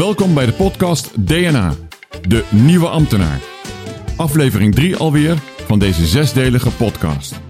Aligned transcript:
Welkom 0.00 0.34
bij 0.34 0.46
de 0.46 0.52
podcast 0.52 1.26
DNA, 1.26 1.74
de 2.28 2.44
nieuwe 2.48 2.88
ambtenaar. 2.88 3.40
Aflevering 4.16 4.74
3 4.74 4.96
alweer 4.96 5.38
van 5.66 5.78
deze 5.78 6.06
zesdelige 6.06 6.70
podcast. 6.70 7.40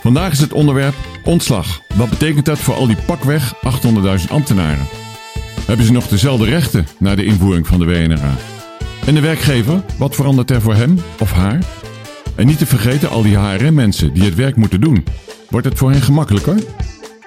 Vandaag 0.00 0.32
is 0.32 0.40
het 0.40 0.52
onderwerp 0.52 0.94
ontslag. 1.24 1.80
Wat 1.94 2.10
betekent 2.10 2.44
dat 2.44 2.58
voor 2.58 2.74
al 2.74 2.86
die 2.86 3.02
pakweg 3.06 3.54
800.000 3.54 4.30
ambtenaren? 4.30 4.86
Hebben 5.66 5.86
ze 5.86 5.92
nog 5.92 6.06
dezelfde 6.08 6.44
rechten 6.44 6.86
na 6.98 7.14
de 7.14 7.24
invoering 7.24 7.66
van 7.66 7.78
de 7.78 7.84
WNRA? 7.84 8.36
En 9.06 9.14
de 9.14 9.20
werkgever, 9.20 9.82
wat 9.98 10.14
verandert 10.14 10.50
er 10.50 10.60
voor 10.60 10.74
hem 10.74 10.98
of 11.18 11.32
haar? 11.32 11.64
En 12.34 12.46
niet 12.46 12.58
te 12.58 12.66
vergeten 12.66 13.10
al 13.10 13.22
die 13.22 13.36
HRM-mensen 13.36 14.14
die 14.14 14.24
het 14.24 14.34
werk 14.34 14.56
moeten 14.56 14.80
doen. 14.80 15.04
Wordt 15.50 15.66
het 15.66 15.78
voor 15.78 15.90
hen 15.90 16.02
gemakkelijker? 16.02 16.56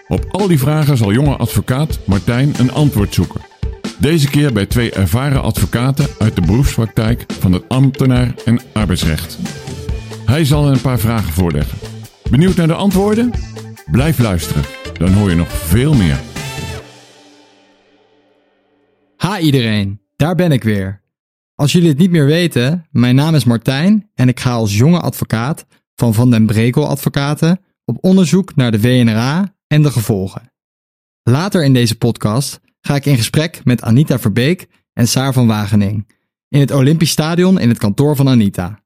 Op 0.07 0.25
al 0.31 0.47
die 0.47 0.59
vragen 0.59 0.97
zal 0.97 1.13
jonge 1.13 1.35
advocaat 1.35 1.99
Martijn 2.05 2.53
een 2.57 2.71
antwoord 2.71 3.13
zoeken. 3.13 3.52
Deze 3.99 4.29
keer 4.29 4.53
bij 4.53 4.65
twee 4.65 4.91
ervaren 4.91 5.41
advocaten 5.41 6.07
uit 6.19 6.35
de 6.35 6.41
beroepspraktijk 6.41 7.25
van 7.33 7.51
het 7.51 7.69
ambtenaar- 7.69 8.35
en 8.45 8.61
arbeidsrecht. 8.73 9.37
Hij 10.25 10.45
zal 10.45 10.71
een 10.71 10.81
paar 10.81 10.99
vragen 10.99 11.33
voorleggen. 11.33 11.77
Benieuwd 12.29 12.55
naar 12.55 12.67
de 12.67 12.73
antwoorden? 12.73 13.31
Blijf 13.91 14.19
luisteren, 14.19 14.63
dan 14.93 15.13
hoor 15.13 15.29
je 15.29 15.35
nog 15.35 15.49
veel 15.49 15.93
meer. 15.93 16.19
Ha 19.17 19.39
iedereen, 19.39 20.01
daar 20.15 20.35
ben 20.35 20.51
ik 20.51 20.63
weer. 20.63 21.01
Als 21.55 21.71
jullie 21.71 21.89
het 21.89 21.97
niet 21.97 22.11
meer 22.11 22.25
weten, 22.25 22.87
mijn 22.91 23.15
naam 23.15 23.35
is 23.35 23.43
Martijn 23.43 24.09
en 24.15 24.27
ik 24.27 24.39
ga 24.39 24.51
als 24.51 24.77
jonge 24.77 24.99
advocaat 24.99 25.65
van 25.95 26.13
Van 26.13 26.31
den 26.31 26.45
Brekel 26.45 26.87
Advocaten 26.87 27.59
op 27.85 27.97
onderzoek 28.01 28.55
naar 28.55 28.71
de 28.71 28.79
WNRA 28.79 29.55
en 29.67 29.81
de 29.81 29.91
gevolgen. 29.91 30.51
Later 31.23 31.63
in 31.63 31.73
deze 31.73 31.97
podcast 31.97 32.59
ga 32.85 32.95
ik 32.95 33.05
in 33.05 33.17
gesprek 33.17 33.61
met 33.63 33.81
Anita 33.81 34.19
Verbeek 34.19 34.67
en 34.93 35.07
Saar 35.07 35.33
van 35.33 35.47
Wagening 35.47 36.07
in 36.49 36.59
het 36.59 36.71
Olympisch 36.71 37.11
Stadion 37.11 37.59
in 37.59 37.69
het 37.69 37.77
kantoor 37.77 38.15
van 38.15 38.29
Anita. 38.29 38.83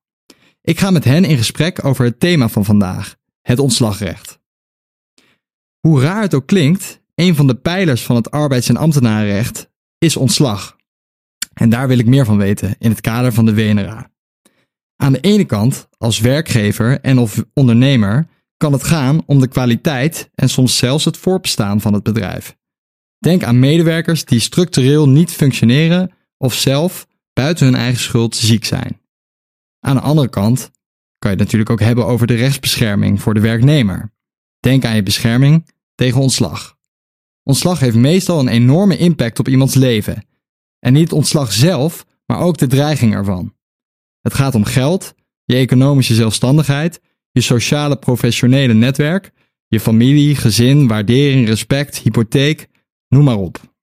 Ik 0.62 0.80
ga 0.80 0.92
met 0.92 1.04
hen 1.04 1.26
in 1.26 1.38
gesprek 1.38 1.86
over 1.86 2.06
het 2.06 2.20
thema 2.20 2.50
van 2.50 2.66
vandaag, 2.66 3.16
het 3.42 3.60
ontslagrecht. 3.60 4.40
Hoe 5.80 6.02
raar 6.02 6.22
het 6.22 6.34
ook 6.34 6.48
klinkt, 6.48 7.02
een 7.16 7.36
van 7.36 7.48
de 7.48 7.56
pijlers 7.56 8.04
van 8.04 8.16
het 8.16 8.32
arbeids- 8.32 8.70
en 8.70 8.78
ambtenarenrecht 8.78 9.70
is 9.98 10.18
ontslag. 10.18 10.76
En 11.54 11.70
daar 11.70 11.88
wil 11.88 12.00
ik 12.00 12.06
meer 12.06 12.26
van 12.26 12.38
weten 12.38 12.76
in 12.80 12.90
het 12.90 13.02
kader 13.02 13.34
van 13.34 13.46
de 13.46 13.54
WNRA. 13.54 14.12
Aan 14.96 15.14
de 15.14 15.20
ene 15.20 15.46
kant, 15.46 15.88
als 15.98 16.20
werkgever 16.20 17.02
en 17.02 17.18
of 17.18 17.44
ondernemer, 17.54 18.28
kan 18.58 18.74
het 18.74 18.84
gaan 18.84 19.22
om 19.26 19.40
de 19.40 19.48
kwaliteit 19.48 20.30
en 20.36 20.50
soms 20.50 20.78
zelfs 20.78 21.06
het 21.06 21.18
voorbestaan 21.18 21.82
van 21.82 21.94
het 21.94 22.04
bedrijf. 22.04 22.58
Denk 23.20 23.44
aan 23.44 23.60
medewerkers 23.60 24.26
die 24.26 24.40
structureel 24.40 25.10
niet 25.10 25.32
functioneren 25.32 26.12
of 26.38 26.54
zelf 26.54 27.08
buiten 27.34 27.66
hun 27.66 27.76
eigen 27.76 28.02
schuld 28.02 28.36
ziek 28.36 28.66
zijn. 28.66 29.02
Aan 29.80 29.96
de 29.96 30.02
andere 30.02 30.30
kant 30.30 30.72
kan 31.18 31.32
je 31.32 31.38
het 31.38 31.46
natuurlijk 31.46 31.70
ook 31.70 31.80
hebben 31.80 32.06
over 32.06 32.28
de 32.28 32.36
rechtsbescherming 32.36 33.22
voor 33.22 33.34
de 33.34 33.40
werknemer. 33.40 34.12
Denk 34.60 34.86
aan 34.86 34.96
je 34.96 35.04
bescherming 35.04 35.68
tegen 35.96 36.22
ontslag. 36.22 36.78
Ontslag 37.44 37.80
heeft 37.80 37.96
meestal 37.96 38.40
een 38.40 38.48
enorme 38.48 38.98
impact 38.98 39.40
op 39.40 39.48
iemands 39.48 39.74
leven. 39.74 40.26
En 40.80 40.94
niet 40.94 41.04
het 41.04 41.14
ontslag 41.14 41.54
zelf, 41.54 42.06
maar 42.26 42.40
ook 42.40 42.58
de 42.58 42.68
dreiging 42.68 43.14
ervan. 43.14 43.56
Het 44.22 44.34
gaat 44.34 44.56
om 44.56 44.64
geld, 44.64 45.14
je 45.44 45.56
economische 45.56 46.14
zelfstandigheid, 46.14 47.02
je 47.32 47.42
sociale 47.42 47.98
professionele 47.98 48.74
netwerk, 48.74 49.32
je 49.68 49.80
familie, 49.80 50.36
gezin, 50.36 50.88
waardering, 50.88 51.48
respect, 51.48 51.98
hypotheek, 51.98 52.68
noem 53.18 53.26
maar 53.26 53.46
op. 53.46 53.76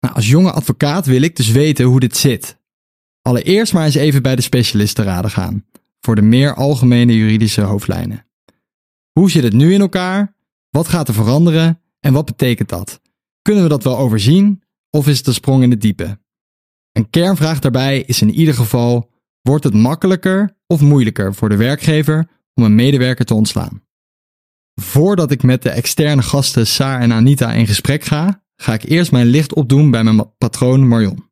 Nou, 0.00 0.14
als 0.14 0.28
jonge 0.28 0.52
advocaat 0.52 1.06
wil 1.06 1.22
ik 1.22 1.36
dus 1.36 1.50
weten 1.50 1.84
hoe 1.84 2.00
dit 2.00 2.16
zit. 2.16 2.60
Allereerst 3.22 3.72
maar 3.72 3.84
eens 3.84 3.94
even 3.94 4.22
bij 4.22 4.36
de 4.36 4.42
specialisten 4.42 5.04
raden 5.04 5.30
gaan, 5.30 5.66
voor 6.00 6.14
de 6.14 6.22
meer 6.22 6.54
algemene 6.54 7.16
juridische 7.16 7.60
hoofdlijnen. 7.60 8.26
Hoe 9.12 9.30
zit 9.30 9.42
het 9.42 9.52
nu 9.52 9.72
in 9.72 9.80
elkaar? 9.80 10.36
Wat 10.70 10.88
gaat 10.88 11.08
er 11.08 11.14
veranderen 11.14 11.80
en 12.00 12.12
wat 12.12 12.24
betekent 12.24 12.68
dat? 12.68 13.00
Kunnen 13.42 13.62
we 13.62 13.68
dat 13.68 13.84
wel 13.84 13.98
overzien 13.98 14.62
of 14.90 15.08
is 15.08 15.18
het 15.18 15.26
een 15.26 15.34
sprong 15.34 15.62
in 15.62 15.70
het 15.70 15.80
diepe? 15.80 16.18
Een 16.92 17.10
kernvraag 17.10 17.58
daarbij 17.58 18.00
is 18.00 18.22
in 18.22 18.30
ieder 18.30 18.54
geval: 18.54 19.10
wordt 19.40 19.64
het 19.64 19.74
makkelijker 19.74 20.56
of 20.66 20.80
moeilijker 20.80 21.34
voor 21.34 21.48
de 21.48 21.56
werkgever 21.56 22.28
om 22.54 22.64
een 22.64 22.74
medewerker 22.74 23.24
te 23.24 23.34
ontslaan? 23.34 23.82
Voordat 24.82 25.30
ik 25.30 25.42
met 25.42 25.62
de 25.62 25.70
externe 25.70 26.22
gasten 26.22 26.66
Saar 26.66 27.00
en 27.00 27.12
Anita 27.12 27.52
in 27.52 27.66
gesprek 27.66 28.04
ga, 28.04 28.42
ga 28.56 28.72
ik 28.74 28.84
eerst 28.84 29.12
mijn 29.12 29.26
licht 29.26 29.54
opdoen 29.54 29.90
bij 29.90 30.04
mijn 30.04 30.34
patroon 30.38 30.88
Marion. 30.88 31.30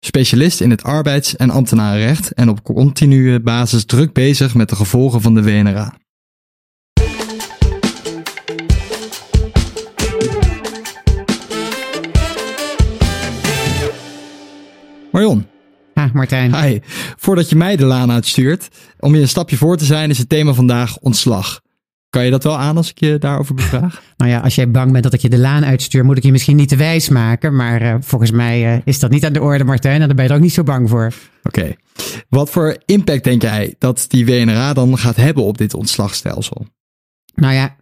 Specialist 0.00 0.60
in 0.60 0.70
het 0.70 0.82
arbeids- 0.82 1.36
en 1.36 1.50
ambtenarenrecht 1.50 2.32
en 2.32 2.48
op 2.48 2.62
continue 2.62 3.40
basis 3.40 3.84
druk 3.84 4.12
bezig 4.12 4.54
met 4.54 4.68
de 4.68 4.76
gevolgen 4.76 5.20
van 5.20 5.34
de 5.34 5.42
WNRA. 5.42 5.94
Marion, 15.12 15.46
Ah, 15.94 16.12
Martijn. 16.12 16.62
hi. 16.62 16.78
Voordat 17.16 17.48
je 17.48 17.56
mij 17.56 17.76
de 17.76 17.84
laan 17.84 18.10
uitstuurt, 18.10 18.68
om 18.98 19.14
je 19.14 19.20
een 19.20 19.28
stapje 19.28 19.56
voor 19.56 19.76
te 19.76 19.84
zijn, 19.84 20.10
is 20.10 20.18
het 20.18 20.28
thema 20.28 20.52
vandaag 20.52 20.98
ontslag. 20.98 21.64
Kan 22.16 22.24
je 22.24 22.30
dat 22.30 22.44
wel 22.44 22.58
aan 22.58 22.76
als 22.76 22.90
ik 22.90 22.98
je 22.98 23.18
daarover 23.18 23.54
bevraag? 23.54 24.02
Nou 24.16 24.30
ja, 24.30 24.40
als 24.40 24.54
jij 24.54 24.70
bang 24.70 24.92
bent 24.92 25.04
dat 25.04 25.12
ik 25.12 25.20
je 25.20 25.28
de 25.28 25.38
laan 25.38 25.64
uitstuur, 25.64 26.04
moet 26.04 26.16
ik 26.16 26.22
je 26.22 26.32
misschien 26.32 26.56
niet 26.56 26.68
te 26.68 26.76
wijs 26.76 27.08
maken. 27.08 27.56
Maar 27.56 27.82
eh, 27.82 27.94
volgens 28.00 28.30
mij 28.30 28.74
eh, 28.74 28.80
is 28.84 28.98
dat 28.98 29.10
niet 29.10 29.24
aan 29.24 29.32
de 29.32 29.42
orde, 29.42 29.64
Martijn. 29.64 30.00
En 30.00 30.06
daar 30.06 30.16
ben 30.16 30.24
je 30.24 30.30
er 30.30 30.36
ook 30.36 30.42
niet 30.42 30.52
zo 30.52 30.62
bang 30.62 30.88
voor. 30.88 31.12
Oké. 31.42 31.74
Wat 32.28 32.50
voor 32.50 32.76
impact 32.84 33.24
denk 33.24 33.42
jij 33.42 33.74
dat 33.78 34.04
die 34.08 34.26
WNRA 34.26 34.72
dan 34.72 34.98
gaat 34.98 35.16
hebben 35.16 35.44
op 35.44 35.58
dit 35.58 35.74
ontslagstelsel? 35.74 36.66
Nou 37.34 37.54
ja, 37.54 37.76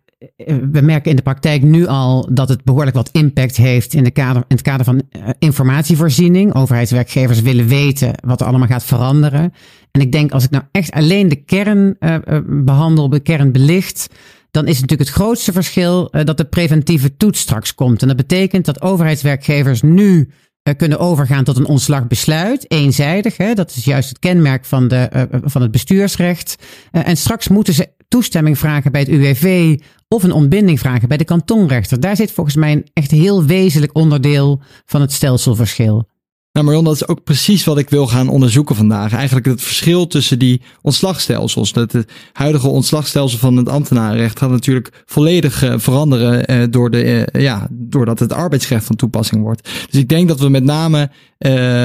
we 0.70 0.80
merken 0.80 1.10
in 1.10 1.16
de 1.16 1.22
praktijk 1.22 1.62
nu 1.62 1.86
al 1.86 2.28
dat 2.32 2.48
het 2.48 2.64
behoorlijk 2.64 2.96
wat 2.96 3.08
impact 3.12 3.56
heeft 3.56 3.94
in, 3.94 4.04
de 4.04 4.10
kader, 4.10 4.44
in 4.48 4.56
het 4.56 4.62
kader 4.62 4.84
van 4.84 5.02
eh, 5.10 5.28
informatievoorziening. 5.38 6.54
Overheidswerkgevers 6.54 7.40
willen 7.40 7.66
weten 7.66 8.14
wat 8.24 8.40
er 8.40 8.46
allemaal 8.46 8.68
gaat 8.68 8.84
veranderen. 8.84 9.52
En 9.90 10.00
ik 10.00 10.12
denk 10.12 10.32
als 10.32 10.44
ik 10.44 10.50
nou 10.50 10.64
echt 10.70 10.90
alleen 10.92 11.28
de 11.28 11.44
kern 11.44 11.96
uh, 12.00 12.16
behandel, 12.46 13.08
de 13.08 13.20
kern 13.20 13.52
belicht, 13.52 14.08
dan 14.50 14.66
is 14.66 14.80
natuurlijk 14.80 15.08
het 15.08 15.18
grootste 15.18 15.52
verschil 15.52 16.10
dat 16.10 16.36
de 16.36 16.44
preventieve 16.44 17.16
toets 17.16 17.40
straks 17.40 17.74
komt. 17.74 18.02
En 18.02 18.08
dat 18.08 18.16
betekent 18.16 18.64
dat 18.64 18.82
overheidswerkgevers 18.82 19.82
nu 19.82 20.30
kunnen 20.72 20.98
overgaan 20.98 21.44
tot 21.44 21.56
een 21.56 21.66
ontslagbesluit, 21.66 22.70
eenzijdig. 22.70 23.36
Hè? 23.36 23.54
Dat 23.54 23.70
is 23.76 23.84
juist 23.84 24.08
het 24.08 24.19
kenmerk 24.19 24.64
van, 24.64 24.88
de, 24.88 25.10
uh, 25.14 25.22
van 25.42 25.62
het 25.62 25.70
bestuursrecht. 25.70 26.56
en 26.91 27.16
straks 27.16 27.48
moeten 27.48 27.75
ze 27.75 27.88
toestemming 28.08 28.58
vragen 28.58 28.92
bij 28.92 29.00
het 29.00 29.10
UWV 29.10 29.78
of 30.08 30.22
een 30.22 30.32
ontbinding 30.32 30.78
vragen 30.80 31.08
bij 31.08 31.16
de 31.16 31.25
kantonrechter. 31.25 32.00
Daar 32.00 32.16
zit 32.16 32.32
volgens 32.32 32.56
mij 32.56 32.72
een 32.72 32.86
echt 32.92 33.10
heel 33.10 33.44
wezenlijk 33.44 33.97
onderdeel 33.97 34.62
van 34.84 35.00
het 35.00 35.12
stelselverschil. 35.12 36.08
Nou 36.54 36.66
Marion, 36.66 36.84
dat 36.84 36.94
is 36.94 37.09
ook 37.09 37.25
precies 37.25 37.65
wat 37.65 37.78
ik 37.78 37.91
wil 37.91 38.06
gaan 38.06 38.28
onderzoeken 38.28 38.76
vandaag. 38.76 39.12
Eigenlijk 39.12 39.47
het 39.47 39.62
verschil 39.62 40.06
tussen 40.06 40.38
die 40.38 40.62
ontslagstelsels. 40.82 41.72
Dat 41.72 41.92
het 41.92 42.12
huidige 42.32 42.69
ontslagstelsel 42.69 43.38
van 43.38 43.56
het 43.56 43.69
ambtenarenrecht 43.69 44.38
gaat 44.38 44.50
natuurlijk 44.50 45.03
volledig 45.06 45.64
uh, 45.64 45.75
veranderen 45.76 46.50
uh, 46.50 46.66
door 46.70 46.91
de, 46.91 47.28
uh, 47.32 47.43
ja, 47.43 47.66
doordat 47.70 48.19
het 48.19 48.32
arbeidsrecht 48.32 48.84
van 48.84 48.97
toepassing 48.97 49.43
wordt. 49.43 49.70
Dus 49.91 50.00
ik 50.00 50.09
denk 50.09 50.28
dat 50.28 50.41
we 50.41 50.48
met 50.48 50.64
name 50.64 51.10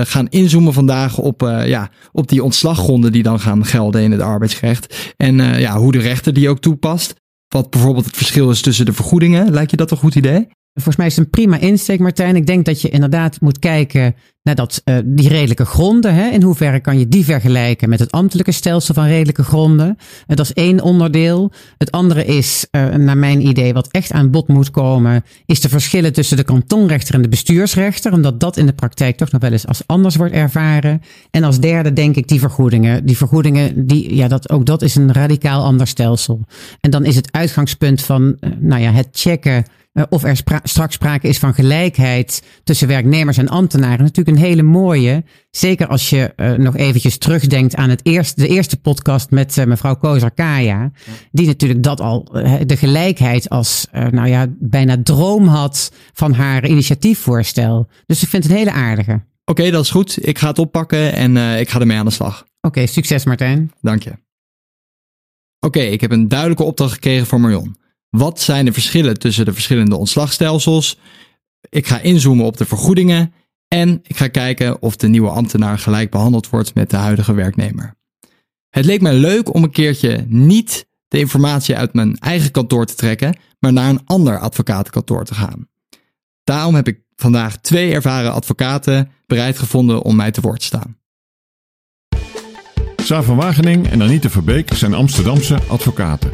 gaan 0.03 0.27
inzoomen 0.27 0.73
vandaag 0.73 1.17
op, 1.17 1.41
ja, 1.65 1.89
op 2.11 2.27
die 2.27 2.43
ontslaggronden 2.43 3.11
die 3.11 3.23
dan 3.23 3.39
gaan 3.39 3.65
gelden 3.65 4.01
in 4.01 4.11
het 4.11 4.21
arbeidsrecht. 4.21 5.13
En 5.17 5.59
ja, 5.59 5.77
hoe 5.77 5.91
de 5.91 5.99
rechter 5.99 6.33
die 6.33 6.49
ook 6.49 6.59
toepast. 6.59 7.13
Wat 7.47 7.69
bijvoorbeeld 7.69 8.05
het 8.05 8.17
verschil 8.17 8.49
is 8.49 8.61
tussen 8.61 8.85
de 8.85 8.93
vergoedingen. 8.93 9.51
Lijkt 9.51 9.71
je 9.71 9.77
dat 9.77 9.91
een 9.91 9.97
goed 9.97 10.15
idee? 10.15 10.47
Volgens 10.81 10.95
mij 10.95 11.07
is 11.07 11.15
het 11.15 11.25
een 11.25 11.29
prima 11.29 11.57
insteek, 11.57 11.99
Martijn. 11.99 12.35
Ik 12.35 12.47
denk 12.47 12.65
dat 12.65 12.81
je 12.81 12.89
inderdaad 12.89 13.41
moet 13.41 13.59
kijken 13.59 14.15
naar 14.43 14.55
dat, 14.55 14.81
uh, 14.85 14.95
die 15.05 15.27
redelijke 15.27 15.65
gronden. 15.65 16.13
Hè? 16.13 16.29
In 16.29 16.41
hoeverre 16.41 16.79
kan 16.79 16.99
je 16.99 17.07
die 17.07 17.25
vergelijken 17.25 17.89
met 17.89 17.99
het 17.99 18.11
ambtelijke 18.11 18.51
stelsel 18.51 18.93
van 18.93 19.05
redelijke 19.05 19.43
gronden? 19.43 19.87
Uh, 19.87 20.35
dat 20.35 20.45
is 20.45 20.53
één 20.53 20.81
onderdeel. 20.81 21.51
Het 21.77 21.91
andere 21.91 22.25
is, 22.25 22.67
uh, 22.71 22.95
naar 22.95 23.17
mijn 23.17 23.47
idee, 23.47 23.73
wat 23.73 23.87
echt 23.91 24.11
aan 24.11 24.31
bod 24.31 24.47
moet 24.47 24.71
komen, 24.71 25.23
is 25.45 25.61
de 25.61 25.69
verschillen 25.69 26.13
tussen 26.13 26.37
de 26.37 26.43
kantonrechter 26.43 27.15
en 27.15 27.21
de 27.21 27.29
bestuursrechter. 27.29 28.13
Omdat 28.13 28.39
dat 28.39 28.57
in 28.57 28.65
de 28.65 28.73
praktijk 28.73 29.17
toch 29.17 29.31
nog 29.31 29.41
wel 29.41 29.51
eens 29.51 29.67
als 29.67 29.83
anders 29.85 30.15
wordt 30.15 30.33
ervaren. 30.33 31.01
En 31.31 31.43
als 31.43 31.59
derde 31.59 31.93
denk 31.93 32.15
ik 32.15 32.27
die 32.27 32.39
vergoedingen. 32.39 33.05
Die 33.05 33.17
vergoedingen, 33.17 33.87
die, 33.87 34.15
ja, 34.15 34.27
dat, 34.27 34.49
ook 34.49 34.65
dat 34.65 34.81
is 34.81 34.95
een 34.95 35.13
radicaal 35.13 35.63
ander 35.63 35.87
stelsel. 35.87 36.45
En 36.81 36.91
dan 36.91 37.05
is 37.05 37.15
het 37.15 37.31
uitgangspunt 37.31 38.01
van 38.01 38.37
nou 38.59 38.81
ja, 38.81 38.91
het 38.91 39.07
checken 39.11 39.65
of 40.09 40.23
er 40.23 40.37
spra 40.37 40.59
straks 40.63 40.93
sprake 40.93 41.27
is 41.27 41.39
van 41.39 41.53
gelijkheid 41.53 42.43
tussen 42.63 42.87
werknemers 42.87 43.37
en 43.37 43.47
ambtenaren. 43.47 44.03
Natuurlijk 44.03 44.37
een 44.37 44.43
hele 44.43 44.63
mooie. 44.63 45.23
Zeker 45.51 45.87
als 45.87 46.09
je 46.09 46.33
uh, 46.35 46.51
nog 46.51 46.75
eventjes 46.77 47.17
terugdenkt 47.17 47.75
aan 47.75 47.89
het 47.89 48.05
eerste, 48.05 48.41
de 48.41 48.47
eerste 48.47 48.77
podcast 48.77 49.31
met 49.31 49.57
uh, 49.57 49.65
mevrouw 49.65 49.95
Kozer 49.95 50.31
Kaya. 50.31 50.91
Die 51.31 51.47
natuurlijk 51.47 51.83
dat 51.83 52.01
al, 52.01 52.23
de 52.65 52.77
gelijkheid 52.77 53.49
als, 53.49 53.87
nou 53.91 54.27
ja, 54.27 54.47
bijna 54.59 54.97
droom 55.03 55.47
had 55.47 55.91
van 56.13 56.33
haar 56.33 56.67
initiatiefvoorstel. 56.67 57.89
Dus 58.05 58.23
ik 58.23 58.29
vind 58.29 58.43
het 58.43 58.51
een 58.51 58.57
hele 58.57 58.71
aardige. 58.71 59.11
Oké, 59.11 59.21
okay, 59.45 59.71
dat 59.71 59.83
is 59.83 59.89
goed. 59.89 60.27
Ik 60.27 60.37
ga 60.37 60.47
het 60.47 60.59
oppakken 60.59 61.13
en 61.13 61.37
ik 61.59 61.69
ga 61.69 61.79
ermee 61.79 61.97
aan 61.97 62.05
de 62.05 62.11
slag. 62.11 62.39
Oké, 62.39 62.47
okay, 62.61 62.85
succes 62.85 63.25
Martijn. 63.25 63.71
Dank 63.81 64.03
je. 64.03 64.09
Oké, 64.09 64.17
okay, 65.77 65.87
ik 65.87 66.01
heb 66.01 66.11
een 66.11 66.27
duidelijke 66.27 66.63
opdracht 66.63 66.93
gekregen 66.93 67.25
voor 67.25 67.39
Marion. 67.39 67.77
Wat 68.09 68.41
zijn 68.41 68.65
de 68.65 68.73
verschillen 68.73 69.19
tussen 69.19 69.45
de 69.45 69.53
verschillende 69.53 69.95
ontslagstelsels? 69.95 70.97
Ik 71.69 71.87
ga 71.87 71.99
inzoomen 71.99 72.45
op 72.45 72.57
de 72.57 72.65
vergoedingen 72.65 73.33
en 73.67 73.99
ik 74.03 74.17
ga 74.17 74.27
kijken 74.27 74.81
of 74.81 74.95
de 74.95 75.07
nieuwe 75.07 75.29
ambtenaar 75.29 75.79
gelijk 75.79 76.11
behandeld 76.11 76.49
wordt 76.49 76.75
met 76.75 76.89
de 76.89 76.97
huidige 76.97 77.33
werknemer. 77.33 77.95
Het 78.69 78.85
leek 78.85 79.01
mij 79.01 79.13
leuk 79.13 79.53
om 79.53 79.63
een 79.63 79.71
keertje 79.71 80.25
niet 80.27 80.87
de 81.07 81.19
informatie 81.19 81.75
uit 81.75 81.93
mijn 81.93 82.17
eigen 82.17 82.51
kantoor 82.51 82.85
te 82.85 82.95
trekken, 82.95 83.35
maar 83.59 83.73
naar 83.73 83.89
een 83.89 84.05
ander 84.05 84.39
advocatenkantoor 84.39 85.25
te 85.25 85.33
gaan. 85.33 85.67
Daarom 86.43 86.75
heb 86.75 86.87
ik 86.87 87.01
vandaag 87.15 87.57
twee 87.57 87.93
ervaren 87.93 88.33
advocaten 88.33 89.11
bereid 89.25 89.59
gevonden 89.59 90.03
om 90.03 90.15
mij 90.15 90.31
te 90.31 90.41
woord 90.41 90.59
te 90.59 90.65
staan. 90.65 90.97
Saar 92.97 93.23
van 93.23 93.35
Wagening 93.35 93.87
en 93.87 94.01
Anita 94.01 94.29
Verbeek 94.29 94.73
zijn 94.73 94.93
Amsterdamse 94.93 95.59
advocaten. 95.67 96.33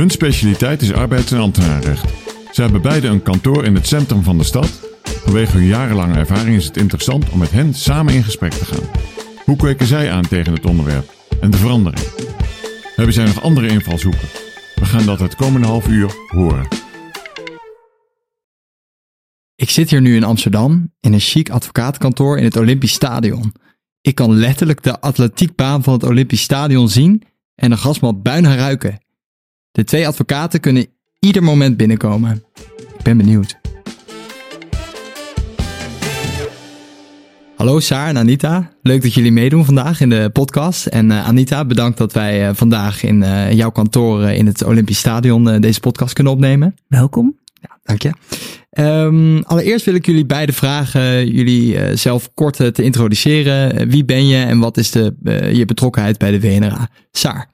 Hun 0.00 0.10
specialiteit 0.10 0.82
is 0.82 0.92
arbeids- 0.92 1.32
en 1.32 1.40
ambtenarenrecht. 1.40 2.12
Ze 2.52 2.62
hebben 2.62 2.82
beide 2.82 3.08
een 3.08 3.22
kantoor 3.22 3.64
in 3.64 3.74
het 3.74 3.86
centrum 3.86 4.22
van 4.22 4.38
de 4.38 4.44
stad. 4.44 4.80
Vanwege 5.02 5.56
hun 5.56 5.66
jarenlange 5.66 6.18
ervaring 6.18 6.56
is 6.56 6.64
het 6.64 6.76
interessant 6.76 7.30
om 7.30 7.38
met 7.38 7.50
hen 7.50 7.74
samen 7.74 8.14
in 8.14 8.22
gesprek 8.22 8.52
te 8.52 8.64
gaan. 8.64 8.88
Hoe 9.44 9.56
keken 9.56 9.86
zij 9.86 10.10
aan 10.10 10.28
tegen 10.28 10.52
het 10.52 10.66
onderwerp 10.66 11.14
en 11.40 11.50
de 11.50 11.56
verandering? 11.56 12.06
Hebben 12.94 13.14
zij 13.14 13.24
nog 13.24 13.42
andere 13.42 13.68
invalshoeken? 13.68 14.28
We 14.74 14.84
gaan 14.84 15.06
dat 15.06 15.20
het 15.20 15.34
komende 15.34 15.66
half 15.66 15.88
uur 15.88 16.10
horen. 16.28 16.68
Ik 19.54 19.70
zit 19.70 19.90
hier 19.90 20.00
nu 20.00 20.16
in 20.16 20.24
Amsterdam 20.24 20.92
in 21.00 21.12
een 21.12 21.20
chic 21.20 21.50
advocaatkantoor 21.50 22.38
in 22.38 22.44
het 22.44 22.56
Olympisch 22.56 22.92
Stadion. 22.92 23.52
Ik 24.00 24.14
kan 24.14 24.34
letterlijk 24.34 24.82
de 24.82 25.00
atletiekbaan 25.00 25.82
van 25.82 25.92
het 25.92 26.04
Olympisch 26.04 26.42
Stadion 26.42 26.88
zien 26.88 27.22
en 27.54 27.70
de 27.70 27.76
gasmat 27.76 28.22
bijna 28.22 28.54
ruiken. 28.54 29.08
De 29.72 29.84
twee 29.84 30.06
advocaten 30.06 30.60
kunnen 30.60 30.86
ieder 31.18 31.42
moment 31.42 31.76
binnenkomen. 31.76 32.44
Ik 32.96 33.02
ben 33.02 33.16
benieuwd. 33.16 33.58
Hallo 37.56 37.80
Saar 37.80 38.08
en 38.08 38.16
Anita. 38.16 38.70
Leuk 38.82 39.02
dat 39.02 39.14
jullie 39.14 39.32
meedoen 39.32 39.64
vandaag 39.64 40.00
in 40.00 40.08
de 40.08 40.30
podcast. 40.32 40.86
En 40.86 41.10
uh, 41.10 41.26
Anita, 41.26 41.64
bedankt 41.64 41.98
dat 41.98 42.12
wij 42.12 42.48
uh, 42.48 42.54
vandaag 42.54 43.02
in 43.02 43.22
uh, 43.22 43.52
jouw 43.52 43.70
kantoor 43.70 44.22
in 44.22 44.46
het 44.46 44.64
Olympisch 44.64 44.98
Stadion 44.98 45.60
deze 45.60 45.80
podcast 45.80 46.12
kunnen 46.12 46.32
opnemen. 46.32 46.74
Welkom. 46.88 47.38
Ja, 47.54 47.78
dank 47.82 48.02
je. 48.02 48.12
Um, 48.82 49.42
allereerst 49.42 49.84
wil 49.84 49.94
ik 49.94 50.06
jullie 50.06 50.26
beide 50.26 50.52
vragen 50.52 51.30
jullie 51.30 51.96
zelf 51.96 52.34
kort 52.34 52.56
te 52.56 52.82
introduceren. 52.82 53.88
wie 53.88 54.04
ben 54.04 54.26
je 54.26 54.44
en 54.44 54.58
wat 54.58 54.76
is 54.76 54.90
de, 54.90 55.14
je 55.52 55.64
betrokkenheid 55.64 56.18
bij 56.18 56.30
de 56.30 56.40
WNRA? 56.40 56.88
Saar. 57.10 57.50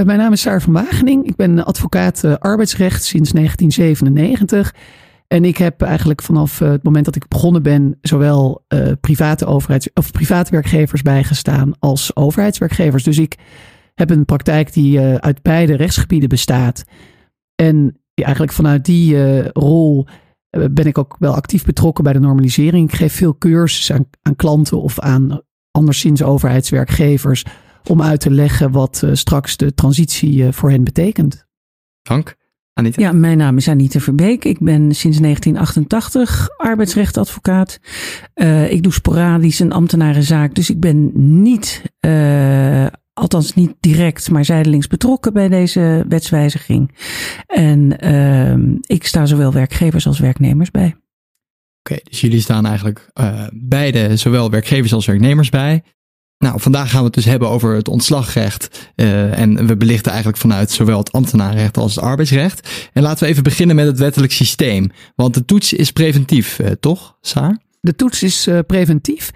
Eh, 0.00 0.06
mijn 0.06 0.18
naam 0.18 0.32
is 0.32 0.40
Saar 0.40 0.62
van 0.62 0.72
Wagening. 0.72 1.26
Ik 1.26 1.36
ben 1.36 1.64
advocaat 1.64 2.22
uh, 2.24 2.34
arbeidsrecht 2.34 3.04
sinds 3.04 3.32
1997. 3.32 4.74
En 5.26 5.44
ik 5.44 5.56
heb 5.56 5.82
eigenlijk 5.82 6.22
vanaf 6.22 6.60
uh, 6.60 6.70
het 6.70 6.82
moment 6.82 7.04
dat 7.04 7.16
ik 7.16 7.28
begonnen 7.28 7.62
ben, 7.62 7.98
zowel 8.00 8.64
private, 9.00 9.46
overheids, 9.46 9.92
of 9.94 10.10
private 10.10 10.50
werkgevers 10.50 11.02
bijgestaan 11.02 11.72
als 11.78 12.16
overheidswerkgevers. 12.16 13.04
Dus 13.04 13.18
ik 13.18 13.36
heb 13.94 14.10
een 14.10 14.24
praktijk 14.24 14.72
die 14.72 15.00
uit 15.00 15.42
beide 15.42 15.76
rechtsgebieden 15.76 16.28
bestaat. 16.28 16.84
En 17.54 18.00
eigenlijk 18.14 18.52
vanuit 18.52 18.84
die 18.84 19.42
rol 19.52 20.06
ben 20.50 20.86
ik 20.86 20.98
ook 20.98 21.16
wel 21.18 21.34
actief 21.34 21.64
betrokken 21.64 22.04
bij 22.04 22.12
de 22.12 22.20
normalisering. 22.20 22.88
Ik 22.88 22.96
geef 22.96 23.14
veel 23.14 23.38
cursussen 23.38 23.96
aan, 23.96 24.06
aan 24.22 24.36
klanten 24.36 24.82
of 24.82 24.98
aan 24.98 25.40
anderszins 25.70 26.22
overheidswerkgevers 26.22 27.44
om 27.88 28.02
uit 28.02 28.20
te 28.20 28.30
leggen 28.30 28.70
wat 28.70 29.02
uh, 29.04 29.10
straks 29.14 29.56
de 29.56 29.74
transitie 29.74 30.42
uh, 30.42 30.52
voor 30.52 30.70
hen 30.70 30.84
betekent. 30.84 31.46
Dank. 32.02 32.38
Anita? 32.72 33.02
Ja, 33.02 33.12
mijn 33.12 33.38
naam 33.38 33.56
is 33.56 33.68
Anita 33.68 34.00
Verbeek. 34.00 34.44
Ik 34.44 34.58
ben 34.58 34.94
sinds 34.94 35.18
1988 35.18 36.48
arbeidsrechtadvocaat. 36.56 37.78
Uh, 38.34 38.72
ik 38.72 38.82
doe 38.82 38.92
sporadisch 38.92 39.58
een 39.58 39.72
ambtenarenzaak, 39.72 40.54
dus 40.54 40.70
ik 40.70 40.80
ben 40.80 41.10
niet, 41.42 41.82
althans 43.12 43.54
niet 43.54 43.74
direct, 43.80 44.30
maar 44.30 44.44
zijdelings 44.44 44.86
betrokken 44.86 45.32
bij 45.32 45.48
deze 45.48 46.04
wetswijziging. 46.08 46.96
En 47.46 47.98
ehm, 47.98 48.76
ik 48.80 49.06
sta 49.06 49.26
zowel 49.26 49.52
werkgevers 49.52 50.06
als 50.06 50.18
werknemers 50.18 50.70
bij. 50.70 50.86
Oké, 50.86 50.98
okay, 51.82 52.00
dus 52.04 52.20
jullie 52.20 52.40
staan 52.40 52.66
eigenlijk 52.66 53.10
beide, 53.52 54.16
zowel 54.16 54.50
werkgevers 54.50 54.92
als 54.92 55.06
werknemers 55.06 55.48
bij. 55.48 55.82
Nou, 56.44 56.60
vandaag 56.60 56.90
gaan 56.90 56.98
we 56.98 57.04
het 57.04 57.14
dus 57.14 57.24
hebben 57.24 57.48
over 57.48 57.74
het 57.74 57.88
ontslagrecht. 57.88 58.90
Uh, 58.96 59.38
en 59.38 59.66
we 59.66 59.76
belichten 59.76 60.10
eigenlijk 60.10 60.40
vanuit 60.40 60.70
zowel 60.70 60.98
het 60.98 61.12
ambtenarenrecht 61.12 61.76
als 61.76 61.94
het 61.94 62.04
arbeidsrecht. 62.04 62.88
En 62.92 63.02
laten 63.02 63.24
we 63.24 63.30
even 63.30 63.42
beginnen 63.42 63.76
met 63.76 63.86
het 63.86 63.98
wettelijk 63.98 64.32
systeem. 64.32 64.90
Want 65.14 65.34
de 65.34 65.44
toets 65.44 65.72
is 65.72 65.90
preventief, 65.90 66.58
uh, 66.58 66.70
toch, 66.80 67.16
Saar? 67.20 67.58
De 67.80 67.94
toets 67.94 68.22
is 68.22 68.46
uh, 68.46 68.58
preventief. 68.66 69.30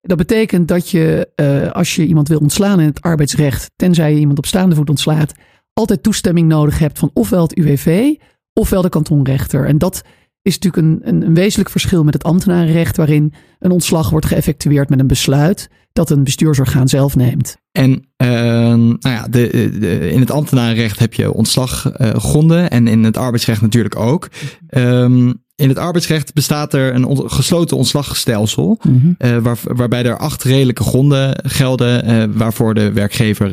Dat 0.00 0.16
betekent 0.16 0.68
dat 0.68 0.90
je, 0.90 1.28
als 1.72 1.94
je 1.94 2.06
iemand 2.06 2.28
wil 2.28 2.38
ontslaan 2.38 2.80
in 2.80 2.86
het 2.86 3.00
arbeidsrecht, 3.00 3.70
tenzij 3.76 4.12
je 4.12 4.18
iemand 4.18 4.38
op 4.38 4.46
staande 4.46 4.74
voet 4.74 4.90
ontslaat, 4.90 5.32
altijd 5.72 6.02
toestemming 6.02 6.48
nodig 6.48 6.78
hebt 6.78 6.98
van 6.98 7.10
ofwel 7.14 7.42
het 7.42 7.56
UWV 7.56 8.14
ofwel 8.52 8.82
de 8.82 8.88
kantonrechter. 8.88 9.66
En 9.66 9.78
dat 9.78 10.02
is 10.42 10.58
natuurlijk 10.58 10.86
een, 10.86 11.14
een, 11.14 11.22
een 11.26 11.34
wezenlijk 11.34 11.70
verschil 11.70 12.04
met 12.04 12.14
het 12.14 12.24
ambtenarenrecht, 12.24 12.96
waarin 12.96 13.32
een 13.58 13.70
ontslag 13.70 14.10
wordt 14.10 14.26
geëffectueerd 14.26 14.88
met 14.88 15.00
een 15.00 15.06
besluit 15.06 15.68
dat 15.94 16.10
een 16.10 16.24
bestuursorgaan 16.24 16.88
zelf 16.88 17.16
neemt. 17.16 17.56
En 17.72 17.90
uh, 17.90 18.28
nou 18.28 18.98
ja, 19.00 19.26
de, 19.28 19.70
de, 19.78 20.10
in 20.10 20.20
het 20.20 20.30
ambtenarenrecht 20.30 20.98
heb 20.98 21.14
je 21.14 21.32
ontslaggronden 21.32 22.60
uh, 22.60 22.72
en 22.72 22.88
in 22.88 23.04
het 23.04 23.16
arbeidsrecht 23.16 23.60
natuurlijk 23.60 23.96
ook. 23.96 24.28
Um, 24.70 25.42
in 25.56 25.68
het 25.68 25.78
arbeidsrecht 25.78 26.32
bestaat 26.32 26.74
er 26.74 26.94
een 26.94 27.04
on 27.04 27.30
gesloten 27.30 27.76
ontslagstelsel, 27.76 28.78
mm 28.82 29.00
-hmm. 29.00 29.14
uh, 29.18 29.38
waar, 29.38 29.58
waarbij 29.62 30.04
er 30.04 30.18
acht 30.18 30.42
redelijke 30.42 30.82
gronden 30.82 31.38
gelden, 31.42 32.10
uh, 32.10 32.24
waarvoor 32.36 32.74
de 32.74 32.92
werkgever 32.92 33.50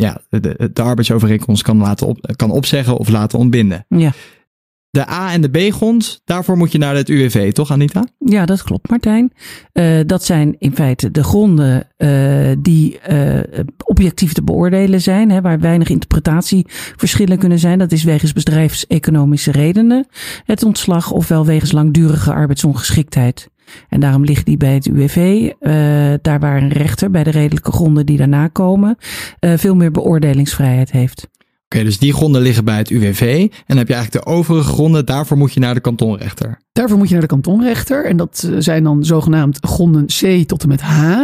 ja, 0.00 0.20
de, 0.28 0.70
de 0.72 0.82
arbeidsovereenkomst 0.82 1.62
kan, 1.62 1.76
laten 1.76 2.06
op, 2.06 2.32
kan 2.36 2.50
opzeggen 2.50 2.96
of 2.96 3.08
laten 3.08 3.38
ontbinden. 3.38 3.86
Ja. 3.88 4.12
De 4.90 5.10
A- 5.10 5.32
en 5.32 5.40
de 5.40 5.48
B-grond, 5.48 6.20
daarvoor 6.24 6.56
moet 6.56 6.72
je 6.72 6.78
naar 6.78 6.94
het 6.94 7.08
UWV, 7.08 7.52
toch 7.52 7.70
Anita? 7.70 8.04
Ja, 8.18 8.46
dat 8.46 8.62
klopt 8.62 8.90
Martijn. 8.90 9.32
Uh, 9.72 10.00
dat 10.06 10.24
zijn 10.24 10.56
in 10.58 10.74
feite 10.74 11.10
de 11.10 11.24
gronden 11.24 11.88
uh, 11.98 12.56
die 12.58 12.98
uh, 13.10 13.40
objectief 13.84 14.32
te 14.32 14.42
beoordelen 14.42 15.00
zijn, 15.00 15.30
hè, 15.30 15.40
waar 15.40 15.60
weinig 15.60 15.88
interpretatieverschillen 15.88 17.38
kunnen 17.38 17.58
zijn. 17.58 17.78
Dat 17.78 17.92
is 17.92 18.04
wegens 18.04 18.32
bedrijfseconomische 18.32 19.50
redenen 19.50 20.06
het 20.44 20.62
ontslag 20.62 21.10
ofwel 21.10 21.46
wegens 21.46 21.72
langdurige 21.72 22.32
arbeidsongeschiktheid. 22.32 23.48
En 23.88 24.00
daarom 24.00 24.24
ligt 24.24 24.46
die 24.46 24.56
bij 24.56 24.74
het 24.74 24.86
UWV, 24.86 25.50
daar 26.22 26.40
waar 26.40 26.62
een 26.62 26.72
rechter 26.72 27.10
bij 27.10 27.24
de 27.24 27.30
redelijke 27.30 27.72
gronden 27.72 28.06
die 28.06 28.16
daarna 28.16 28.48
komen, 28.48 28.96
veel 29.40 29.74
meer 29.74 29.90
beoordelingsvrijheid 29.90 30.90
heeft. 30.90 31.28
Oké, 31.74 31.84
dus 31.84 31.98
die 31.98 32.12
gronden 32.12 32.42
liggen 32.42 32.64
bij 32.64 32.76
het 32.76 32.90
UWV. 32.90 33.20
En 33.20 33.64
dan 33.66 33.76
heb 33.76 33.88
je 33.88 33.94
eigenlijk 33.94 34.24
de 34.24 34.30
overige 34.30 34.68
gronden, 34.68 35.06
daarvoor 35.06 35.36
moet 35.36 35.52
je 35.52 35.60
naar 35.60 35.74
de 35.74 35.80
kantonrechter. 35.80 36.60
Daarvoor 36.72 36.98
moet 36.98 37.06
je 37.06 37.12
naar 37.12 37.22
de 37.22 37.28
kantonrechter. 37.28 38.04
En 38.04 38.16
dat 38.16 38.50
zijn 38.58 38.84
dan 38.84 39.04
zogenaamd 39.04 39.58
gronden 39.60 40.06
C 40.06 40.46
tot 40.46 40.62
en 40.62 40.68
met 40.68 40.80
H. 40.80 41.22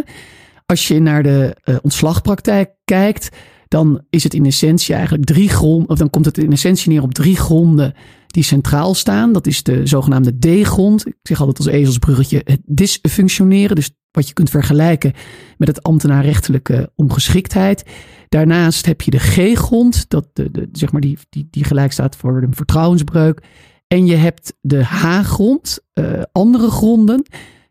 Als 0.66 0.88
je 0.88 1.00
naar 1.00 1.22
de 1.22 1.56
uh, 1.64 1.76
ontslagpraktijk 1.82 2.70
kijkt, 2.84 3.28
dan 3.68 4.04
is 4.10 4.22
het 4.22 4.34
in 4.34 4.46
essentie 4.46 4.94
eigenlijk 4.94 5.24
drie 5.24 5.48
gronden, 5.48 5.88
of 5.88 5.98
dan 5.98 6.10
komt 6.10 6.24
het 6.24 6.38
in 6.38 6.52
essentie 6.52 6.92
neer 6.92 7.02
op 7.02 7.14
drie 7.14 7.36
gronden 7.36 7.94
die 8.26 8.42
centraal 8.42 8.94
staan. 8.94 9.32
Dat 9.32 9.46
is 9.46 9.62
de 9.62 9.86
zogenaamde 9.86 10.38
D-grond. 10.38 11.06
Ik 11.06 11.14
zeg 11.22 11.40
altijd 11.40 11.58
als 11.58 11.66
ezelsbruggetje 11.66 12.40
het 12.44 12.60
dysfunctioneren. 12.64 13.76
Dus 13.76 13.90
wat 14.14 14.28
je 14.28 14.34
kunt 14.34 14.50
vergelijken 14.50 15.12
met 15.58 15.68
het 15.68 15.82
ambtenaarrechtelijke 15.82 16.90
ongeschiktheid. 16.94 17.84
Daarnaast 18.28 18.86
heb 18.86 19.00
je 19.00 19.10
de 19.10 19.18
G-grond, 19.18 20.10
dat 20.10 20.26
de, 20.32 20.50
de, 20.50 20.68
zeg 20.72 20.92
maar 20.92 21.00
die, 21.00 21.18
die, 21.28 21.48
die 21.50 21.64
gelijk 21.64 21.92
staat 21.92 22.16
voor 22.16 22.42
een 22.42 22.54
vertrouwensbreuk. 22.54 23.42
En 23.86 24.06
je 24.06 24.16
hebt 24.16 24.54
de 24.60 24.84
H-grond, 24.84 25.78
uh, 25.94 26.22
andere 26.32 26.70
gronden. 26.70 27.22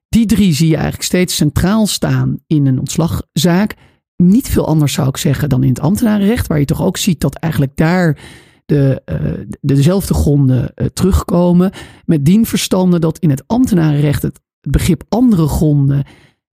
Die 0.10 0.26
drie 0.26 0.54
zie 0.54 0.68
je 0.68 0.74
eigenlijk 0.74 1.04
steeds 1.04 1.36
centraal 1.36 1.88
staan 1.88 2.38
in 2.48 2.66
een 2.66 2.80
ontslagzaak. 2.80 3.76
Niet 4.16 4.48
veel 4.48 4.68
anders 4.68 4.94
zou 4.94 5.08
ik 5.08 5.18
zeggen 5.18 5.50
dan 5.50 5.64
in 5.64 5.70
het 5.70 5.80
ambtenarenrecht, 5.80 6.48
waar 6.48 6.60
je 6.60 6.66
toch 6.66 6.82
ook 6.82 6.98
ziet 6.98 7.22
dat 7.22 7.36
eigenlijk 7.36 7.76
daar 7.76 8.20
de, 8.66 9.02
uh, 9.06 9.56
dezelfde 9.62 10.14
gronden 10.14 10.72
uh, 10.76 10.88
terugkomen. 10.88 11.72
Met 12.06 12.26
dien 12.26 12.46
verstande 12.46 13.00
dat 13.00 13.20
in 13.20 13.30
het 13.30 13.44
ambtenarenrecht 13.48 14.22
het, 14.22 14.42
begrip 14.70 15.04
andere 15.10 15.48
gronden 15.48 16.04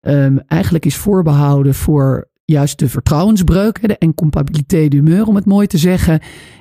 um, 0.00 0.38
eigenlijk 0.46 0.86
is 0.86 0.96
voorbehouden 0.96 1.74
voor 1.74 2.28
juist 2.44 2.78
de 2.78 2.88
vertrouwensbreuk, 2.88 3.88
de 3.88 3.96
incompatibilité 3.98 4.88
d'humeur 4.88 5.26
om 5.26 5.34
het 5.34 5.44
mooi 5.44 5.66
te 5.66 5.78
zeggen. 5.78 6.20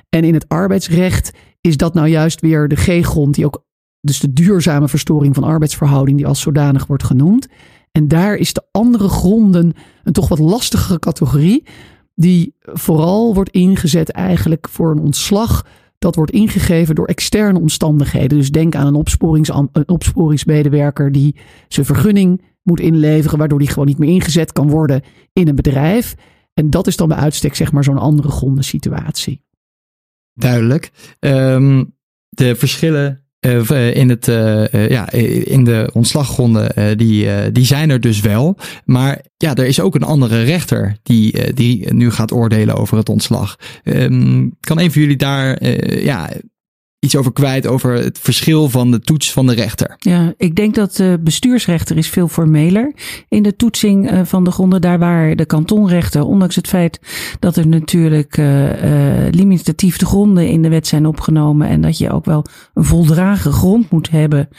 En 0.10 0.24
in 0.24 0.34
het 0.34 0.48
arbeidsrecht 0.48 1.34
is 1.62 1.78
dat 1.78 1.94
nou 1.94 2.08
juist 2.08 2.42
weer 2.42 2.68
de 2.68 2.76
G-grond, 2.76 3.36
die 3.36 3.46
ook, 3.46 3.66
dus 4.02 4.20
de 4.20 4.34
duurzame 4.34 4.88
verstoring 4.88 5.36
van 5.36 5.44
arbeidsverhouding, 5.44 6.18
die 6.18 6.28
als 6.28 6.42
zodanig 6.42 6.86
wordt 6.86 7.04
genoemd. 7.04 7.48
En 7.92 8.08
daar 8.08 8.36
is 8.36 8.54
de 8.54 8.64
andere 8.72 9.10
gronden 9.10 9.74
een 10.04 10.14
toch 10.14 10.28
wat 10.28 10.40
lastigere 10.40 11.00
categorie, 11.00 11.64
die 12.16 12.56
vooral 12.60 13.34
wordt 13.34 13.50
ingezet 13.50 14.12
eigenlijk 14.12 14.70
voor 14.70 14.92
een 14.92 15.00
ontslag 15.00 15.66
dat 16.00 16.16
wordt 16.16 16.32
ingegeven 16.32 16.96
door 16.96 17.06
externe 17.06 17.60
omstandigheden. 17.60 18.38
Dus 18.38 18.52
denk 18.52 18.76
aan 18.76 18.88
een, 18.88 18.96
opsporings, 18.96 19.50
een 19.50 19.90
opsporingsmedewerker 19.90 21.12
die 21.12 21.36
zijn 21.68 21.86
vergunning 21.86 22.42
moet 22.64 22.80
inleveren, 22.80 23.38
waardoor 23.38 23.60
die 23.60 23.68
gewoon 23.68 23.88
niet 23.88 23.98
meer 23.98 24.10
ingezet 24.10 24.52
kan 24.52 24.70
worden 24.70 25.02
in 25.34 25.48
een 25.48 25.56
bedrijf. 25.56 26.16
En 26.54 26.70
dat 26.70 26.88
is 26.88 26.96
dan 26.96 27.08
bij 27.08 27.18
uitstek 27.18 27.56
zeg 27.56 27.72
maar 27.72 27.84
zo'n 27.84 27.98
andere 27.98 28.30
grondensituatie. 28.30 29.42
Duidelijk. 30.34 30.92
Um, 31.20 31.96
de 32.30 32.56
verschillen 32.56 33.24
uh, 33.46 33.96
in, 33.96 34.10
het, 34.10 34.28
uh, 34.28 34.90
ja, 34.90 35.12
in 35.12 35.64
de 35.64 35.90
ontslaggronden, 35.94 36.98
die, 36.98 37.52
die 37.52 37.66
zijn 37.66 37.90
er 37.90 38.00
dus 38.00 38.20
wel. 38.20 38.58
Maar 38.86 39.26
ja, 39.38 39.56
er 39.56 39.66
is 39.66 39.80
ook 39.80 39.96
een 39.96 40.04
andere 40.04 40.44
rechter 40.44 40.98
die, 41.04 41.54
die 41.54 41.94
nu 41.94 42.12
gaat 42.12 42.32
oordelen 42.32 42.76
over 42.76 42.98
het 42.98 43.10
ontslag. 43.10 43.56
Um, 43.84 44.56
kan 44.60 44.80
een 44.80 44.92
van 44.92 45.02
jullie 45.02 45.18
daar 45.18 45.66
ja, 46.04 46.30
iets 47.00 47.16
over 47.16 47.34
kwijt 47.34 47.68
over 47.68 47.94
het 47.94 48.20
verschil 48.20 48.70
van 48.70 48.92
de 48.92 49.00
toets 49.00 49.32
van 49.32 49.48
de 49.48 49.54
rechter. 49.54 49.96
Ja, 49.98 50.34
ik 50.38 50.56
denk 50.56 50.76
dat 50.76 50.96
de 50.96 51.20
bestuursrechter 51.24 51.98
is 51.98 52.10
veel 52.10 52.28
formeler 52.28 52.94
in 53.30 53.44
de 53.44 53.56
toetsing 53.56 54.10
eh, 54.10 54.22
van 54.24 54.44
de 54.44 54.52
gronden. 54.52 54.82
Daar 54.82 55.00
waar 55.00 55.36
de 55.36 55.46
kantonrechter, 55.46 56.24
ondanks 56.24 56.56
het 56.56 56.68
feit 56.68 57.00
dat 57.40 57.56
er 57.56 57.68
natuurlijk 57.68 58.38
uh, 58.38 59.24
uh, 59.24 59.32
limitatief 59.32 59.98
de 59.98 60.06
gronden 60.06 60.48
in 60.48 60.62
de 60.62 60.70
wet 60.70 60.88
zijn 60.88 61.06
opgenomen 61.06 61.68
en 61.68 61.82
dat 61.82 61.98
je 61.98 62.12
ook 62.12 62.26
wel 62.26 62.46
een 62.74 62.84
voldragen 62.84 63.52
grond 63.52 63.90
moet 63.90 64.10
hebben 64.10 64.50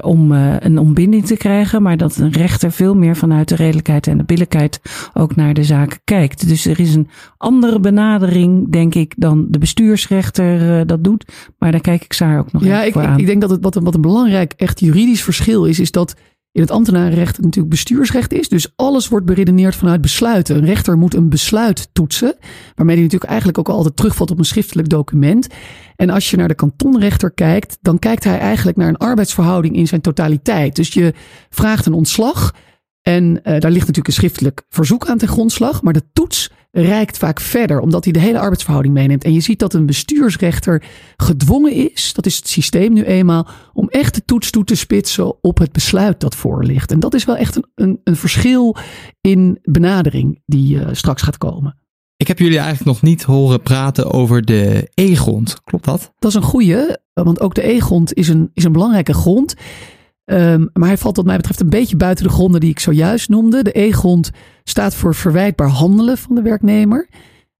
om 0.00 0.32
een 0.32 0.78
ontbinding 0.78 1.26
te 1.26 1.36
krijgen, 1.36 1.82
maar 1.82 1.96
dat 1.96 2.16
een 2.16 2.32
rechter 2.32 2.72
veel 2.72 2.94
meer 2.94 3.16
vanuit 3.16 3.48
de 3.48 3.56
redelijkheid 3.56 4.06
en 4.06 4.18
de 4.18 4.24
billijkheid 4.24 4.80
ook 5.14 5.36
naar 5.36 5.54
de 5.54 5.64
zaken 5.64 6.00
kijkt. 6.04 6.48
Dus 6.48 6.66
er 6.66 6.80
is 6.80 6.94
een 6.94 7.08
andere 7.36 7.80
benadering, 7.80 8.72
denk 8.72 8.94
ik, 8.94 9.14
dan 9.16 9.46
de 9.48 9.58
bestuursrechter 9.58 10.86
dat 10.86 11.01
doet. 11.02 11.32
Maar 11.58 11.72
daar 11.72 11.80
kijk 11.80 12.04
ik 12.04 12.12
Saar 12.12 12.38
ook 12.38 12.52
nog 12.52 12.64
ja, 12.64 12.82
ik, 12.82 12.96
aan. 12.96 13.18
ik 13.18 13.26
denk 13.26 13.40
dat 13.40 13.50
het 13.50 13.62
wat 13.62 13.76
een, 13.76 13.84
wat 13.84 13.94
een 13.94 14.00
belangrijk 14.00 14.52
echt 14.56 14.80
juridisch 14.80 15.22
verschil 15.22 15.64
is, 15.64 15.80
is 15.80 15.90
dat 15.90 16.14
in 16.52 16.60
het 16.60 16.70
ambtenarenrecht 16.70 17.36
het 17.36 17.44
natuurlijk 17.44 17.74
bestuursrecht 17.74 18.32
is. 18.32 18.48
Dus 18.48 18.72
alles 18.76 19.08
wordt 19.08 19.26
beredeneerd 19.26 19.76
vanuit 19.76 20.00
besluiten. 20.00 20.56
Een 20.56 20.64
rechter 20.64 20.98
moet 20.98 21.14
een 21.14 21.28
besluit 21.28 21.88
toetsen. 21.92 22.36
Waarmee 22.74 22.94
hij 22.94 23.04
natuurlijk 23.04 23.30
eigenlijk 23.30 23.58
ook 23.58 23.68
altijd 23.68 23.96
terugvalt 23.96 24.30
op 24.30 24.38
een 24.38 24.44
schriftelijk 24.44 24.88
document. 24.88 25.46
En 25.96 26.10
als 26.10 26.30
je 26.30 26.36
naar 26.36 26.48
de 26.48 26.54
kantonrechter 26.54 27.30
kijkt, 27.30 27.78
dan 27.80 27.98
kijkt 27.98 28.24
hij 28.24 28.38
eigenlijk 28.38 28.76
naar 28.76 28.88
een 28.88 28.96
arbeidsverhouding 28.96 29.76
in 29.76 29.86
zijn 29.86 30.00
totaliteit. 30.00 30.76
Dus 30.76 30.92
je 30.92 31.14
vraagt 31.50 31.86
een 31.86 31.92
ontslag. 31.92 32.54
En 33.02 33.24
uh, 33.24 33.40
daar 33.42 33.70
ligt 33.70 33.86
natuurlijk 33.86 34.06
een 34.06 34.12
schriftelijk 34.12 34.62
verzoek 34.68 35.06
aan 35.06 35.18
ten 35.18 35.28
grondslag. 35.28 35.82
Maar 35.82 35.92
de 35.92 36.10
toets 36.12 36.50
reikt 36.72 37.18
vaak 37.18 37.40
verder, 37.40 37.80
omdat 37.80 38.04
hij 38.04 38.12
de 38.12 38.18
hele 38.18 38.38
arbeidsverhouding 38.38 38.94
meeneemt. 38.94 39.24
En 39.24 39.32
je 39.32 39.40
ziet 39.40 39.58
dat 39.58 39.74
een 39.74 39.86
bestuursrechter 39.86 40.82
gedwongen 41.16 41.72
is, 41.92 42.12
dat 42.12 42.26
is 42.26 42.36
het 42.36 42.48
systeem 42.48 42.92
nu 42.92 43.04
eenmaal, 43.04 43.48
om 43.72 43.88
echt 43.88 44.14
de 44.14 44.24
toets 44.24 44.50
toe 44.50 44.64
te 44.64 44.74
spitsen 44.74 45.42
op 45.44 45.58
het 45.58 45.72
besluit 45.72 46.20
dat 46.20 46.34
voor 46.34 46.64
ligt. 46.64 46.92
En 46.92 47.00
dat 47.00 47.14
is 47.14 47.24
wel 47.24 47.36
echt 47.36 47.56
een, 47.56 47.66
een, 47.74 48.00
een 48.04 48.16
verschil 48.16 48.76
in 49.20 49.58
benadering 49.62 50.42
die 50.46 50.76
uh, 50.76 50.88
straks 50.92 51.22
gaat 51.22 51.38
komen. 51.38 51.76
Ik 52.16 52.28
heb 52.28 52.38
jullie 52.38 52.58
eigenlijk 52.58 52.86
nog 52.86 53.02
niet 53.02 53.22
horen 53.22 53.62
praten 53.62 54.10
over 54.10 54.44
de 54.44 54.90
E-grond. 54.94 55.62
Klopt 55.64 55.84
dat? 55.84 56.12
Dat 56.18 56.30
is 56.30 56.36
een 56.36 56.42
goede, 56.42 57.00
want 57.12 57.40
ook 57.40 57.54
de 57.54 57.68
E-grond 57.68 58.14
is 58.14 58.28
een, 58.28 58.50
is 58.54 58.64
een 58.64 58.72
belangrijke 58.72 59.14
grond. 59.14 59.54
Um, 60.24 60.70
maar 60.72 60.88
hij 60.88 60.98
valt 60.98 61.16
wat 61.16 61.26
mij 61.26 61.36
betreft 61.36 61.60
een 61.60 61.70
beetje 61.70 61.96
buiten 61.96 62.24
de 62.24 62.30
gronden 62.30 62.60
die 62.60 62.70
ik 62.70 62.78
zojuist 62.78 63.28
noemde. 63.28 63.62
De 63.62 63.80
E-grond 63.80 64.30
staat 64.64 64.94
voor 64.94 65.14
verwijtbaar 65.14 65.68
handelen 65.68 66.18
van 66.18 66.34
de 66.34 66.42
werknemer. 66.42 67.08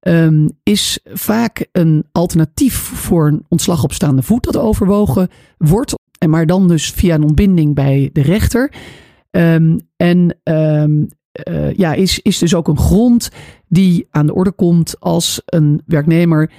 Um, 0.01 0.51
is 0.63 0.99
vaak 1.05 1.67
een 1.73 2.05
alternatief 2.13 2.75
voor 2.75 3.27
een 3.27 3.45
ontslag 3.49 3.85
op 3.85 3.93
staande 3.93 4.23
voet 4.23 4.45
dat 4.45 4.57
overwogen 4.57 5.29
wordt. 5.59 5.95
En 6.19 6.31
maar 6.31 6.47
dan 6.47 6.69
dus 6.69 6.91
via 6.91 7.15
een 7.15 7.23
ontbinding 7.23 7.75
bij 7.75 8.11
de 8.13 8.23
rechter. 8.23 8.73
Um, 9.31 9.81
en 9.97 10.39
uh, 10.45 11.73
ja, 11.73 11.93
is, 11.93 12.19
is 12.19 12.39
dus 12.39 12.55
ook 12.55 12.69
een 12.69 12.79
grond 12.79 13.31
die 13.69 14.07
aan 14.11 14.27
de 14.27 14.35
orde 14.35 14.53
komt 14.53 15.01
als 15.01 15.43
een 15.45 15.83
werknemer 15.87 16.51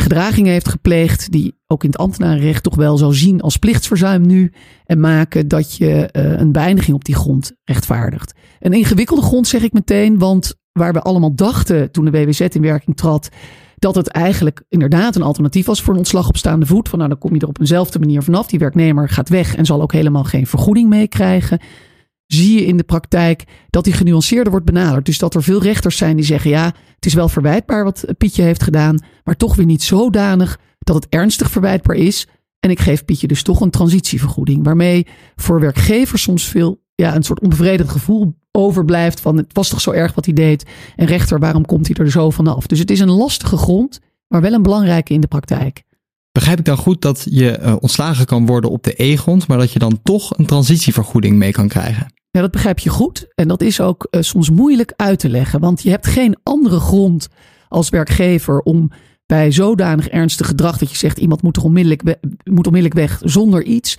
gedragingen 0.00 0.52
heeft 0.52 0.68
gepleegd 0.68 1.32
die 1.32 1.58
ook 1.66 1.84
in 1.84 1.90
het 1.90 1.98
ambtenarenrecht 1.98 2.62
toch 2.62 2.74
wel 2.74 2.96
zou 2.96 3.14
zien 3.14 3.40
als 3.40 3.56
plichtsverzuim 3.56 4.26
nu 4.26 4.52
en 4.84 5.00
maken 5.00 5.48
dat 5.48 5.76
je 5.76 6.08
uh, 6.12 6.38
een 6.38 6.52
beëindiging 6.52 6.96
op 6.96 7.04
die 7.04 7.14
grond 7.14 7.52
rechtvaardigt. 7.64 8.34
Een 8.60 8.72
ingewikkelde 8.72 9.22
grond 9.22 9.46
zeg 9.46 9.62
ik 9.62 9.72
meteen, 9.72 10.18
want 10.18 10.54
waar 10.72 10.92
we 10.92 11.02
allemaal 11.02 11.34
dachten 11.34 11.90
toen 11.90 12.04
de 12.04 12.10
WWZ 12.10 12.40
in 12.40 12.62
werking 12.62 12.96
trad, 12.96 13.28
dat 13.78 13.94
het 13.94 14.08
eigenlijk 14.08 14.62
inderdaad 14.68 15.16
een 15.16 15.22
alternatief 15.22 15.66
was 15.66 15.82
voor 15.82 15.92
een 15.92 15.98
ontslag 15.98 16.28
op 16.28 16.36
staande 16.36 16.66
voet. 16.66 16.88
Van 16.88 16.98
nou, 16.98 17.10
dan 17.10 17.18
kom 17.18 17.34
je 17.34 17.40
er 17.40 17.48
op 17.48 17.60
eenzelfde 17.60 17.98
manier 17.98 18.22
vanaf. 18.22 18.46
Die 18.46 18.58
werknemer 18.58 19.08
gaat 19.08 19.28
weg 19.28 19.54
en 19.54 19.66
zal 19.66 19.82
ook 19.82 19.92
helemaal 19.92 20.24
geen 20.24 20.46
vergoeding 20.46 20.88
meekrijgen 20.88 21.60
zie 22.32 22.60
je 22.60 22.66
in 22.66 22.76
de 22.76 22.82
praktijk 22.82 23.44
dat 23.70 23.84
die 23.84 23.92
genuanceerder 23.92 24.50
wordt 24.50 24.66
benaderd. 24.66 25.06
Dus 25.06 25.18
dat 25.18 25.34
er 25.34 25.42
veel 25.42 25.62
rechters 25.62 25.96
zijn 25.96 26.16
die 26.16 26.24
zeggen: 26.24 26.50
ja, 26.50 26.64
het 26.94 27.06
is 27.06 27.14
wel 27.14 27.28
verwijtbaar 27.28 27.84
wat 27.84 28.04
Pietje 28.18 28.42
heeft 28.42 28.62
gedaan, 28.62 29.02
maar 29.24 29.36
toch 29.36 29.54
weer 29.54 29.66
niet 29.66 29.82
zodanig 29.82 30.58
dat 30.78 30.94
het 30.94 31.06
ernstig 31.08 31.50
verwijtbaar 31.50 31.96
is. 31.96 32.26
En 32.60 32.70
ik 32.70 32.80
geef 32.80 33.04
Pietje 33.04 33.26
dus 33.26 33.42
toch 33.42 33.60
een 33.60 33.70
transitievergoeding. 33.70 34.64
Waarmee 34.64 35.06
voor 35.36 35.60
werkgevers 35.60 36.22
soms 36.22 36.44
veel 36.44 36.82
ja, 36.94 37.14
een 37.14 37.22
soort 37.22 37.40
onbevredigend 37.40 37.90
gevoel 37.90 38.38
overblijft 38.52 39.20
van 39.20 39.36
het 39.36 39.52
was 39.52 39.68
toch 39.68 39.80
zo 39.80 39.90
erg 39.90 40.14
wat 40.14 40.24
hij 40.24 40.34
deed. 40.34 40.64
En 40.96 41.06
rechter, 41.06 41.38
waarom 41.38 41.66
komt 41.66 41.86
hij 41.86 41.96
er 41.96 42.10
zo 42.10 42.30
vanaf? 42.30 42.66
Dus 42.66 42.78
het 42.78 42.90
is 42.90 43.00
een 43.00 43.10
lastige 43.10 43.56
grond, 43.56 44.00
maar 44.28 44.40
wel 44.40 44.52
een 44.52 44.62
belangrijke 44.62 45.14
in 45.14 45.20
de 45.20 45.26
praktijk. 45.26 45.82
Begrijp 46.32 46.58
ik 46.58 46.64
dan 46.64 46.76
goed 46.76 47.02
dat 47.02 47.26
je 47.30 47.58
uh, 47.60 47.76
ontslagen 47.80 48.26
kan 48.26 48.46
worden 48.46 48.70
op 48.70 48.82
de 48.82 49.02
E-grond, 49.02 49.46
maar 49.46 49.58
dat 49.58 49.72
je 49.72 49.78
dan 49.78 50.00
toch 50.02 50.38
een 50.38 50.46
transitievergoeding 50.46 51.36
mee 51.36 51.52
kan 51.52 51.68
krijgen? 51.68 52.12
Ja, 52.30 52.40
dat 52.40 52.50
begrijp 52.50 52.78
je 52.78 52.90
goed. 52.90 53.28
En 53.34 53.48
dat 53.48 53.62
is 53.62 53.80
ook 53.80 54.06
uh, 54.10 54.22
soms 54.22 54.50
moeilijk 54.50 54.92
uit 54.96 55.18
te 55.18 55.28
leggen. 55.28 55.60
Want 55.60 55.82
je 55.82 55.90
hebt 55.90 56.06
geen 56.06 56.36
andere 56.42 56.80
grond 56.80 57.28
als 57.68 57.88
werkgever 57.88 58.60
om 58.60 58.90
bij 59.26 59.52
zodanig 59.52 60.08
ernstig 60.08 60.46
gedrag 60.46 60.78
dat 60.78 60.90
je 60.90 60.96
zegt 60.96 61.18
iemand 61.18 61.42
moet 61.42 61.56
er 61.56 61.64
onmiddellijk, 61.64 62.02
moet 62.44 62.66
onmiddellijk 62.66 62.94
weg 62.94 63.20
zonder 63.24 63.62
iets. 63.64 63.98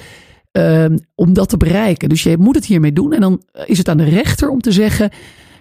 Uh, 0.57 0.85
om 1.15 1.33
dat 1.33 1.49
te 1.49 1.57
bereiken. 1.57 2.09
Dus 2.09 2.23
je 2.23 2.37
moet 2.37 2.55
het 2.55 2.65
hiermee 2.65 2.93
doen. 2.93 3.13
En 3.13 3.21
dan 3.21 3.41
is 3.65 3.77
het 3.77 3.89
aan 3.89 3.97
de 3.97 4.03
rechter 4.03 4.49
om 4.49 4.61
te 4.61 4.71
zeggen. 4.71 5.11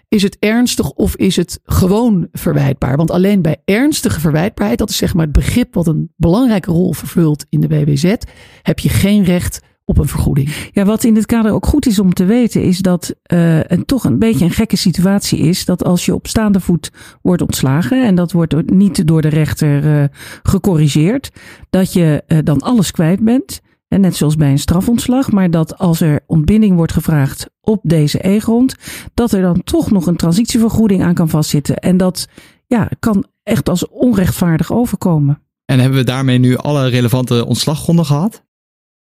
Is 0.09 0.23
het 0.23 0.37
ernstig 0.39 0.91
of 0.91 1.17
is 1.17 1.37
het 1.37 1.61
gewoon 1.65 2.29
verwijtbaar? 2.33 2.97
Want 2.97 3.11
alleen 3.11 3.43
bij 3.43 3.63
ernstige 3.65 4.21
verwijtbaarheid, 4.21 4.79
dat 4.79 4.91
is 4.91 4.97
zeg 4.97 5.15
maar 5.15 5.25
het 5.25 5.35
begrip 5.35 5.75
wat 5.75 5.87
een 5.87 6.13
belangrijke 6.17 6.71
rol 6.71 6.93
vervult 6.93 7.47
in 7.49 7.61
de 7.61 7.69
WWZ, 7.69 8.15
heb 8.63 8.79
je 8.79 8.89
geen 8.89 9.25
recht 9.25 9.61
op 9.91 9.99
een 9.99 10.09
vergoeding. 10.09 10.71
Ja, 10.73 10.85
wat 10.85 11.05
in 11.05 11.15
dit 11.15 11.27
kader 11.27 11.53
ook 11.53 11.67
goed 11.67 11.87
is 11.87 11.99
om 11.99 12.15
te 12.15 12.25
weten, 12.25 12.63
is 12.63 12.79
dat 12.79 13.15
uh, 13.33 13.39
het 13.63 13.87
toch 13.87 14.05
een 14.05 14.19
beetje 14.19 14.45
een 14.45 14.51
gekke 14.51 14.77
situatie 14.77 15.39
is. 15.39 15.65
Dat 15.65 15.85
als 15.85 16.05
je 16.05 16.15
op 16.15 16.27
staande 16.27 16.61
voet 16.61 16.91
wordt 17.23 17.43
ontslagen, 17.43 18.05
en 18.05 18.15
dat 18.15 18.33
wordt 18.33 18.71
niet 18.71 19.07
door 19.07 19.23
de 19.23 19.29
rechter 19.29 20.01
uh, 20.01 20.05
gecorrigeerd, 20.43 21.31
dat 21.71 21.93
je 21.93 22.23
uh, 22.27 22.39
dan 22.45 22.61
alles 22.61 22.91
kwijt 22.91 23.21
bent. 23.21 23.61
En 23.89 24.01
net 24.01 24.17
zoals 24.17 24.37
bij 24.37 24.51
een 24.51 24.59
strafontslag, 24.59 25.31
maar 25.31 25.51
dat 25.51 25.79
als 25.79 26.01
er 26.01 26.21
ontbinding 26.27 26.77
wordt 26.77 26.93
gevraagd 26.93 27.51
op 27.61 27.81
deze 27.83 28.29
E-grond, 28.29 28.75
dat 29.15 29.33
er 29.33 29.43
dan 29.43 29.63
toch 29.63 29.91
nog 29.91 30.07
een 30.07 30.17
transitievergoeding 30.17 31.03
aan 31.03 31.15
kan 31.15 31.29
vastzitten. 31.29 31.77
En 31.77 31.97
dat 31.97 32.29
ja, 32.67 32.89
kan 32.99 33.25
echt 33.43 33.69
als 33.69 33.89
onrechtvaardig 33.89 34.73
overkomen. 34.73 35.43
En 35.65 35.79
hebben 35.79 35.99
we 35.99 36.05
daarmee 36.05 36.39
nu 36.39 36.57
alle 36.57 36.89
relevante 36.89 37.47
ontslaggronden 37.47 38.05
gehad? 38.05 38.49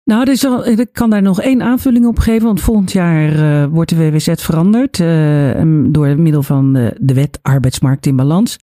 Nou, 0.06 0.26
dus 0.26 0.44
ik 0.66 0.90
kan 0.92 1.10
daar 1.10 1.22
nog 1.22 1.42
één 1.42 1.62
aanvulling 1.62 2.06
op 2.06 2.20
geven. 2.20 2.46
Want 2.46 2.62
volgend 2.62 2.92
jaar 2.92 3.34
uh, 3.34 3.66
wordt 3.72 3.90
de 3.90 3.96
WWZ 3.96 4.34
veranderd 4.36 5.00
uh, 5.00 5.62
door 5.92 6.20
middel 6.20 6.44
van 6.44 6.74
de, 6.74 7.14
wet 7.14 7.40
arbeidsmarkt 7.42 8.06
in 8.06 8.16
balans. 8.16 8.58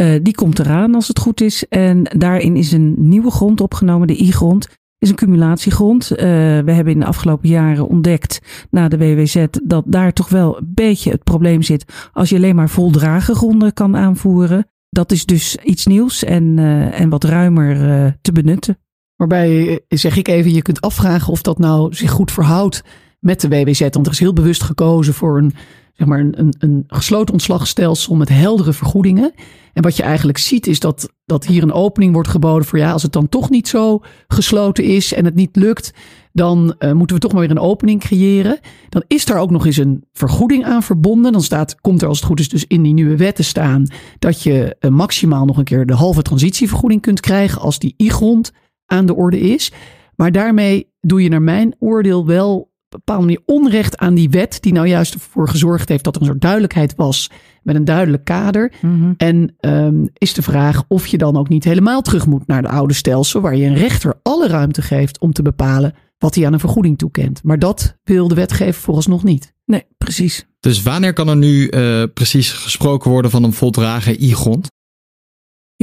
Uh, 0.00 0.14
die 0.22 0.34
komt 0.34 0.58
eraan 0.58 0.94
als 0.94 1.08
het 1.08 1.18
goed 1.18 1.40
is. 1.40 1.68
En 1.68 2.02
daarin 2.02 2.56
is 2.56 2.72
een 2.72 2.94
nieuwe 2.98 3.30
grond 3.30 3.60
opgenomen, 3.60 4.06
de 4.06 4.22
I-grond. 4.22 4.68
Is 4.98 5.08
een 5.08 5.16
cumulatiegrond. 5.16 6.08
we 6.08 6.72
hebben 6.72 6.92
in 6.92 7.00
de 7.00 7.06
afgelopen 7.06 7.48
jaren 7.48 7.88
ontdekt 7.88 8.66
na 8.70 8.88
de 8.88 8.98
WWZ 8.98 9.46
dat 9.62 9.84
daar 9.86 10.12
toch 10.12 10.28
wel 10.28 10.58
een 10.58 10.72
beetje 10.74 11.10
het 11.10 11.22
probleem 11.22 11.62
zit 11.62 12.08
als 12.12 12.28
je 12.28 12.36
alleen 12.36 12.54
maar 12.54 12.68
voldragen 12.68 13.34
gronden 13.34 13.72
kan 13.72 13.96
aanvoeren. 13.96 14.66
dat 14.88 15.12
is 15.12 15.26
dus 15.26 15.56
iets 15.56 15.86
nieuws 15.86 16.24
en, 16.24 16.58
en 16.92 17.08
wat 17.08 17.24
ruimer 17.24 17.76
te 18.22 18.32
benutten. 18.32 18.78
Waarbij 19.16 19.80
zeg 19.88 20.16
ik 20.16 20.28
even, 20.28 20.52
je 20.52 20.62
kunt 20.62 20.80
afvragen 20.80 21.32
of 21.32 21.42
dat 21.42 21.58
nou 21.58 21.94
zich 21.94 22.10
goed 22.10 22.32
verhoudt 22.32 22.82
met 23.18 23.40
de 23.40 23.48
WWZ. 23.48 23.80
Want 23.80 24.06
er 24.06 24.12
is 24.12 24.18
heel 24.18 24.32
bewust 24.32 24.62
gekozen 24.62 25.14
voor 25.14 25.38
een, 25.38 25.54
zeg 25.92 26.06
maar 26.06 26.18
een, 26.18 26.38
een, 26.38 26.54
een 26.58 26.84
gesloten 26.86 27.32
ontslagstelsel 27.32 28.14
met 28.14 28.28
heldere 28.28 28.72
vergoedingen. 28.72 29.32
En 29.72 29.82
wat 29.82 29.96
je 29.96 30.02
eigenlijk 30.02 30.38
ziet 30.38 30.66
is 30.66 30.80
dat, 30.80 31.08
dat 31.26 31.46
hier 31.46 31.62
een 31.62 31.72
opening 31.72 32.12
wordt 32.12 32.28
geboden 32.28 32.68
voor 32.68 32.78
ja, 32.78 32.92
als 32.92 33.02
het 33.02 33.12
dan 33.12 33.28
toch 33.28 33.50
niet 33.50 33.68
zo 33.68 34.00
gesloten 34.28 34.84
is 34.84 35.14
en 35.14 35.24
het 35.24 35.34
niet 35.34 35.56
lukt, 35.56 35.92
dan 36.32 36.74
uh, 36.78 36.92
moeten 36.92 37.16
we 37.16 37.22
toch 37.22 37.32
maar 37.32 37.40
weer 37.40 37.50
een 37.50 37.58
opening 37.58 38.00
creëren. 38.00 38.58
Dan 38.88 39.04
is 39.06 39.24
daar 39.24 39.38
ook 39.38 39.50
nog 39.50 39.66
eens 39.66 39.76
een 39.76 40.04
vergoeding 40.12 40.64
aan 40.64 40.82
verbonden. 40.82 41.32
Dan 41.32 41.42
staat, 41.42 41.80
komt 41.80 42.02
er 42.02 42.08
als 42.08 42.18
het 42.18 42.26
goed 42.26 42.40
is 42.40 42.48
dus 42.48 42.66
in 42.66 42.82
die 42.82 42.94
nieuwe 42.94 43.16
wetten 43.16 43.44
staan 43.44 43.86
dat 44.18 44.42
je 44.42 44.76
uh, 44.80 44.90
maximaal 44.90 45.44
nog 45.44 45.56
een 45.56 45.64
keer 45.64 45.86
de 45.86 45.94
halve 45.94 46.22
transitievergoeding 46.22 47.00
kunt 47.00 47.20
krijgen 47.20 47.60
als 47.60 47.78
die 47.78 47.94
i-grond 47.98 48.52
aan 48.86 49.06
de 49.06 49.14
orde 49.14 49.40
is. 49.40 49.72
Maar 50.16 50.32
daarmee 50.32 50.92
doe 51.00 51.22
je 51.22 51.28
naar 51.28 51.42
mijn 51.42 51.74
oordeel 51.78 52.26
wel 52.26 52.56
op 52.56 52.68
een 52.88 52.98
bepaalde 53.04 53.24
manier 53.24 53.42
onrecht 53.46 53.96
aan 53.96 54.14
die 54.14 54.30
wet, 54.30 54.58
die 54.60 54.72
nou 54.72 54.86
juist 54.86 55.14
ervoor 55.14 55.48
gezorgd 55.48 55.88
heeft 55.88 56.04
dat 56.04 56.14
er 56.14 56.20
een 56.20 56.26
soort 56.26 56.40
duidelijkheid 56.40 56.94
was 56.96 57.30
met 57.62 57.74
een 57.74 57.84
duidelijk 57.84 58.24
kader. 58.24 58.72
Mm 58.80 59.00
-hmm. 59.00 59.14
En 59.16 59.56
um, 59.60 60.08
is 60.12 60.34
de 60.34 60.42
vraag 60.42 60.84
of 60.88 61.06
je 61.06 61.18
dan 61.18 61.36
ook 61.36 61.48
niet 61.48 61.64
helemaal 61.64 62.02
terug 62.02 62.26
moet 62.26 62.46
naar 62.46 62.62
de 62.62 62.68
oude 62.68 62.94
stelsel, 62.94 63.40
waar 63.40 63.56
je 63.56 63.66
een 63.66 63.76
rechter 63.76 64.14
alle 64.22 64.48
ruimte 64.48 64.82
geeft 64.82 65.18
om 65.18 65.32
te 65.32 65.42
bepalen 65.42 65.94
wat 66.18 66.34
hij 66.34 66.46
aan 66.46 66.52
een 66.52 66.60
vergoeding 66.60 66.98
toekent. 66.98 67.42
Maar 67.42 67.58
dat 67.58 67.96
wil 68.04 68.28
de 68.28 68.34
wetgever 68.34 68.82
vooralsnog 68.82 69.24
niet. 69.24 69.54
Nee, 69.64 69.82
precies. 69.98 70.46
Dus 70.60 70.82
wanneer 70.82 71.12
kan 71.12 71.28
er 71.28 71.36
nu 71.36 71.70
uh, 71.70 72.02
precies 72.14 72.52
gesproken 72.52 73.10
worden 73.10 73.30
van 73.30 73.44
een 73.44 73.52
voldragen 73.52 74.22
i-grond? 74.22 74.66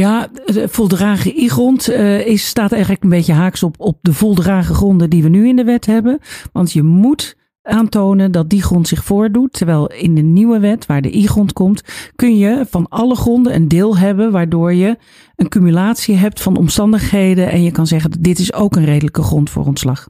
Ja, 0.01 0.27
de 0.46 0.67
voldragen 0.70 1.39
i-grond 1.39 1.89
uh, 1.89 2.27
is, 2.27 2.48
staat 2.48 2.72
eigenlijk 2.72 3.03
een 3.03 3.10
beetje 3.10 3.34
haaks 3.34 3.63
op, 3.63 3.75
op 3.77 3.98
de 4.01 4.13
voldragen 4.13 4.75
gronden 4.75 5.10
die 5.10 5.24
we 5.24 5.29
nu 5.29 5.48
in 5.48 5.55
de 5.55 5.63
wet 5.63 5.86
hebben. 5.86 6.20
Want 6.51 6.72
je 6.72 6.84
moet 6.84 7.36
aantonen 7.62 8.31
dat 8.31 8.50
die 8.50 8.62
grond 8.62 8.88
zich 8.88 9.03
voordoet. 9.03 9.53
Terwijl 9.53 9.91
in 9.91 10.15
de 10.15 10.22
nieuwe 10.22 10.60
wet, 10.60 10.86
waar 10.86 11.01
de 11.01 11.15
i-grond 11.15 11.53
komt, 11.53 11.84
kun 12.15 12.38
je 12.38 12.65
van 12.70 12.88
alle 12.89 13.15
gronden 13.15 13.55
een 13.55 13.67
deel 13.67 13.98
hebben, 13.98 14.31
waardoor 14.31 14.74
je 14.74 14.98
een 15.36 15.50
cumulatie 15.50 16.15
hebt 16.15 16.41
van 16.41 16.58
omstandigheden. 16.58 17.51
En 17.51 17.63
je 17.63 17.72
kan 17.72 17.88
zeggen, 17.88 18.12
dit 18.20 18.39
is 18.39 18.53
ook 18.53 18.75
een 18.75 18.86
redelijke 18.86 19.24
grond 19.24 19.50
voor 19.50 19.65
ontslag. 19.65 20.10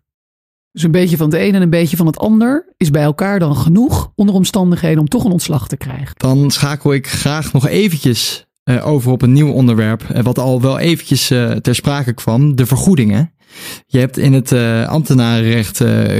Dus 0.71 0.83
een 0.83 0.91
beetje 0.91 1.17
van 1.17 1.29
het 1.29 1.39
een 1.39 1.55
en 1.55 1.61
een 1.61 1.69
beetje 1.69 1.97
van 1.97 2.05
het 2.05 2.17
ander 2.17 2.73
is 2.77 2.91
bij 2.91 3.03
elkaar 3.03 3.39
dan 3.39 3.55
genoeg 3.55 4.11
onder 4.15 4.35
omstandigheden 4.35 4.99
om 4.99 5.07
toch 5.07 5.23
een 5.23 5.31
ontslag 5.31 5.67
te 5.67 5.77
krijgen. 5.77 6.15
Dan 6.17 6.51
schakel 6.51 6.93
ik 6.93 7.07
graag 7.07 7.53
nog 7.53 7.67
eventjes 7.67 8.49
uh, 8.69 8.87
over 8.87 9.11
op 9.11 9.21
een 9.21 9.31
nieuw 9.31 9.51
onderwerp, 9.51 10.03
uh, 10.15 10.23
wat 10.23 10.39
al 10.39 10.61
wel 10.61 10.79
eventjes 10.79 11.31
uh, 11.31 11.51
ter 11.51 11.75
sprake 11.75 12.13
kwam, 12.13 12.55
de 12.55 12.65
vergoedingen. 12.65 13.33
Je 13.85 13.99
hebt 13.99 14.17
in 14.17 14.33
het 14.33 14.53
ambtenarenrecht 14.87 15.77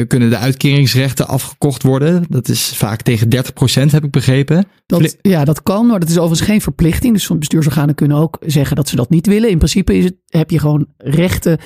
kunnen 0.08 0.30
de 0.30 0.38
uitkeringsrechten 0.38 1.28
afgekocht 1.28 1.84
worden. 1.84 2.26
Dat 2.30 2.48
is 2.48 2.76
vaak 2.76 3.02
tegen 3.02 3.28
30% 3.36 3.92
heb 3.92 4.04
ik 4.04 4.12
begrepen. 4.12 4.66
Dat, 4.86 5.18
ja, 5.22 5.46
dat 5.46 5.64
kan, 5.64 5.86
maar 5.86 6.00
dat 6.00 6.10
is 6.10 6.18
overigens 6.18 6.50
geen 6.50 6.62
verplichting. 6.62 7.14
Dus 7.14 7.28
bestuursorganen 7.28 7.96
kunnen 7.96 8.18
ook 8.18 8.38
zeggen 8.46 8.76
dat 8.76 8.90
ze 8.90 8.96
dat 8.96 9.10
niet 9.10 9.28
willen. 9.28 9.50
In 9.50 9.58
principe 9.58 9.98
is 9.98 10.04
het, 10.04 10.16
heb 10.26 10.50
je 10.50 10.60
gewoon 10.60 10.88
rechten 10.98 11.58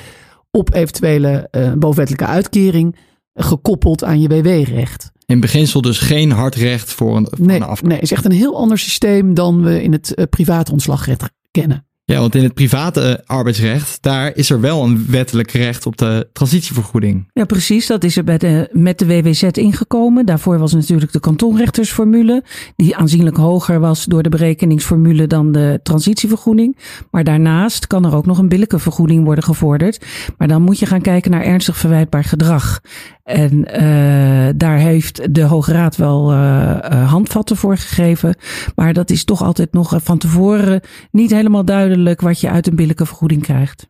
op 0.51 0.73
eventuele 0.73 1.49
bovenwettelijke 1.77 2.25
uitkering 2.33 2.95
gekoppeld 3.33 4.03
aan 4.03 4.21
je 4.21 4.27
WW-recht. 4.27 5.11
In 5.25 5.39
beginsel 5.39 5.81
dus 5.81 5.99
geen 5.99 6.31
hard 6.31 6.55
recht 6.55 6.93
voor 6.93 7.17
een, 7.17 7.27
voor 7.29 7.45
nee, 7.45 7.59
een. 7.61 7.77
Nee, 7.81 7.93
het 7.93 8.03
is 8.03 8.11
echt 8.11 8.25
een 8.25 8.31
heel 8.31 8.57
ander 8.57 8.77
systeem 8.77 9.33
dan 9.33 9.63
we 9.63 9.83
in 9.83 9.91
het 9.91 10.11
uh, 10.15 10.25
private 10.29 10.71
ontslagrecht 10.71 11.29
kennen. 11.51 11.87
Ja, 12.07 12.19
want 12.19 12.35
in 12.35 12.43
het 12.43 12.53
private 12.53 13.23
arbeidsrecht, 13.25 13.97
daar 14.01 14.35
is 14.35 14.49
er 14.49 14.61
wel 14.61 14.83
een 14.83 15.05
wettelijk 15.09 15.51
recht 15.51 15.85
op 15.85 15.97
de 15.97 16.29
transitievergoeding. 16.33 17.29
Ja, 17.33 17.45
precies. 17.45 17.87
Dat 17.87 18.03
is 18.03 18.17
er 18.17 18.23
bij 18.23 18.37
de, 18.37 18.69
met 18.71 18.99
de 18.99 19.05
WWZ 19.05 19.43
ingekomen. 19.43 20.25
Daarvoor 20.25 20.59
was 20.59 20.73
natuurlijk 20.73 21.11
de 21.11 21.19
kantonrechtersformule, 21.19 22.43
die 22.75 22.95
aanzienlijk 22.95 23.37
hoger 23.37 23.79
was 23.79 24.05
door 24.05 24.23
de 24.23 24.29
berekeningsformule 24.29 25.27
dan 25.27 25.51
de 25.51 25.79
transitievergoeding. 25.83 26.77
Maar 27.11 27.23
daarnaast 27.23 27.87
kan 27.87 28.05
er 28.05 28.15
ook 28.15 28.25
nog 28.25 28.37
een 28.37 28.49
billijke 28.49 28.79
vergoeding 28.79 29.23
worden 29.23 29.43
gevorderd. 29.43 30.05
Maar 30.37 30.47
dan 30.47 30.61
moet 30.61 30.79
je 30.79 30.85
gaan 30.85 31.01
kijken 31.01 31.31
naar 31.31 31.43
ernstig 31.43 31.77
verwijtbaar 31.77 32.23
gedrag. 32.23 32.81
En 33.23 33.81
uh, 33.81 34.49
daar 34.55 34.77
heeft 34.77 35.35
de 35.35 35.41
Hoge 35.41 35.71
Raad 35.71 35.95
wel 35.95 36.33
uh, 36.33 37.11
handvatten 37.11 37.57
voor 37.57 37.77
gegeven. 37.77 38.35
Maar 38.75 38.93
dat 38.93 39.09
is 39.09 39.23
toch 39.23 39.43
altijd 39.43 39.73
nog 39.73 39.99
van 40.03 40.17
tevoren 40.17 40.81
niet 41.11 41.31
helemaal 41.31 41.65
duidelijk 41.65 41.93
wat 42.03 42.39
je 42.39 42.49
uit 42.49 42.67
een 42.67 42.75
billijke 42.75 43.05
vergoeding 43.05 43.41
krijgt. 43.41 43.89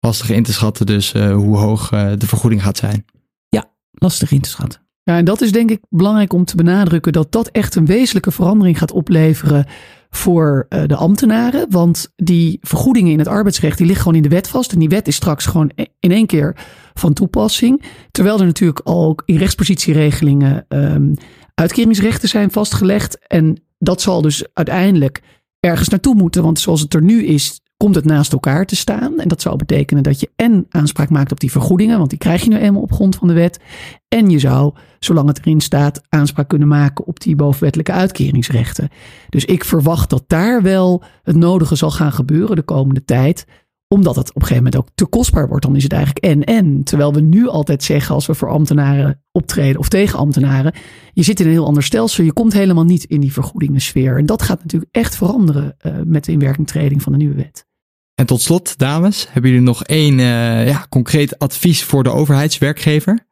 Lastig 0.00 0.30
in 0.30 0.42
te 0.42 0.52
schatten 0.52 0.86
dus 0.86 1.12
hoe 1.12 1.56
hoog 1.56 1.88
de 1.88 2.26
vergoeding 2.26 2.62
gaat 2.62 2.76
zijn. 2.76 3.04
Ja, 3.48 3.70
lastig 3.90 4.30
in 4.30 4.40
te 4.40 4.48
schatten. 4.48 4.80
Ja, 5.02 5.16
en 5.16 5.24
dat 5.24 5.40
is 5.40 5.52
denk 5.52 5.70
ik 5.70 5.80
belangrijk 5.88 6.32
om 6.32 6.44
te 6.44 6.56
benadrukken 6.56 7.12
dat 7.12 7.32
dat 7.32 7.48
echt 7.48 7.74
een 7.74 7.86
wezenlijke 7.86 8.30
verandering 8.30 8.78
gaat 8.78 8.92
opleveren 8.92 9.66
voor 10.10 10.66
uh, 10.68 10.82
de 10.86 10.96
ambtenaren. 10.96 11.70
Want 11.70 12.12
die 12.16 12.58
vergoedingen 12.60 13.12
in 13.12 13.18
het 13.18 13.28
arbeidsrecht, 13.28 13.76
die 13.76 13.86
liggen 13.86 14.04
gewoon 14.04 14.22
in 14.22 14.28
de 14.28 14.34
wet 14.34 14.48
vast. 14.48 14.72
En 14.72 14.78
die 14.78 14.88
wet 14.88 15.08
is 15.08 15.14
straks 15.14 15.46
gewoon 15.46 15.70
in 16.00 16.12
één 16.12 16.26
keer 16.26 16.56
van 16.94 17.12
toepassing. 17.12 17.82
Terwijl 18.10 18.38
er 18.38 18.46
natuurlijk 18.46 18.80
al 18.84 19.18
in 19.24 19.36
rechtspositieregelingen 19.36 20.64
um, 20.68 21.14
uitkeringsrechten 21.54 22.28
zijn 22.28 22.50
vastgelegd. 22.50 23.26
En 23.26 23.62
dat 23.78 24.00
zal 24.00 24.22
dus 24.22 24.46
uiteindelijk 24.52 25.22
ergens 25.60 25.88
naartoe 25.88 26.14
moeten. 26.14 26.42
Want 26.42 26.60
zoals 26.60 26.80
het 26.80 26.94
er 26.94 27.02
nu 27.02 27.24
is, 27.24 27.60
komt 27.76 27.94
het 27.94 28.04
naast 28.04 28.32
elkaar 28.32 28.66
te 28.66 28.76
staan. 28.76 29.18
En 29.18 29.28
dat 29.28 29.40
zou 29.40 29.56
betekenen 29.56 30.02
dat 30.02 30.20
je 30.20 30.30
en 30.36 30.66
aanspraak 30.68 31.10
maakt 31.10 31.32
op 31.32 31.40
die 31.40 31.50
vergoedingen, 31.50 31.98
want 31.98 32.10
die 32.10 32.18
krijg 32.18 32.42
je 32.42 32.50
nu 32.50 32.56
eenmaal 32.56 32.82
op 32.82 32.92
grond 32.92 33.16
van 33.16 33.28
de 33.28 33.34
wet. 33.34 33.60
En 34.08 34.30
je 34.30 34.38
zou, 34.38 34.74
zolang 34.98 35.28
het 35.28 35.38
erin 35.38 35.60
staat, 35.60 36.00
aanspraak 36.08 36.48
kunnen 36.48 36.68
maken 36.68 37.06
op 37.06 37.20
die 37.20 37.36
bovenwettelijke 37.36 37.92
uitkeringsrechten. 37.92 38.88
Dus 39.28 39.44
ik 39.44 39.64
verwacht 39.64 40.10
dat 40.10 40.24
daar 40.26 40.62
wel 40.62 41.02
het 41.22 41.36
nodige 41.36 41.76
zal 41.76 41.90
gaan 41.90 42.12
gebeuren 42.12 42.56
de 42.56 42.62
komende 42.62 43.04
tijd 43.04 43.46
omdat 43.88 44.16
het 44.16 44.28
op 44.28 44.34
een 44.34 44.42
gegeven 44.42 44.62
moment 44.62 44.82
ook 44.82 44.88
te 44.94 45.06
kostbaar 45.06 45.48
wordt, 45.48 45.64
dan 45.64 45.76
is 45.76 45.82
het 45.82 45.92
eigenlijk 45.92 46.24
en-en. 46.24 46.84
Terwijl 46.84 47.12
we 47.12 47.20
nu 47.20 47.48
altijd 47.48 47.82
zeggen, 47.82 48.14
als 48.14 48.26
we 48.26 48.34
voor 48.34 48.48
ambtenaren 48.48 49.22
optreden 49.32 49.78
of 49.78 49.88
tegen 49.88 50.18
ambtenaren, 50.18 50.72
je 51.12 51.22
zit 51.22 51.40
in 51.40 51.46
een 51.46 51.52
heel 51.52 51.66
ander 51.66 51.82
stelsel, 51.82 52.24
je 52.24 52.32
komt 52.32 52.52
helemaal 52.52 52.84
niet 52.84 53.04
in 53.04 53.20
die 53.20 53.32
vergoedingensfeer. 53.32 54.18
En 54.18 54.26
dat 54.26 54.42
gaat 54.42 54.62
natuurlijk 54.62 54.94
echt 54.94 55.16
veranderen 55.16 55.76
uh, 55.86 55.92
met 56.04 56.24
de 56.24 56.32
inwerkingtreding 56.32 57.02
van 57.02 57.12
de 57.12 57.18
nieuwe 57.18 57.34
wet. 57.34 57.66
En 58.14 58.26
tot 58.26 58.40
slot, 58.40 58.78
dames, 58.78 59.26
hebben 59.30 59.50
jullie 59.50 59.66
nog 59.66 59.84
één 59.84 60.18
uh, 60.18 60.68
ja, 60.68 60.86
concreet 60.88 61.38
advies 61.38 61.84
voor 61.84 62.02
de 62.02 62.10
overheidswerkgever? 62.10 63.26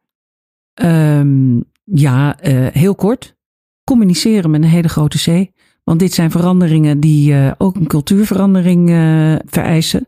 Um, 0.81 1.63
ja, 1.83 2.43
uh, 2.43 2.67
heel 2.71 2.95
kort. 2.95 3.35
Communiceren 3.83 4.49
met 4.49 4.63
een 4.63 4.69
hele 4.69 4.89
grote 4.89 5.17
C. 5.17 5.51
Want 5.83 5.99
dit 5.99 6.13
zijn 6.13 6.31
veranderingen 6.31 6.99
die 6.99 7.31
uh, 7.31 7.51
ook 7.57 7.75
een 7.75 7.87
cultuurverandering 7.87 8.89
vereisen. 9.45 10.07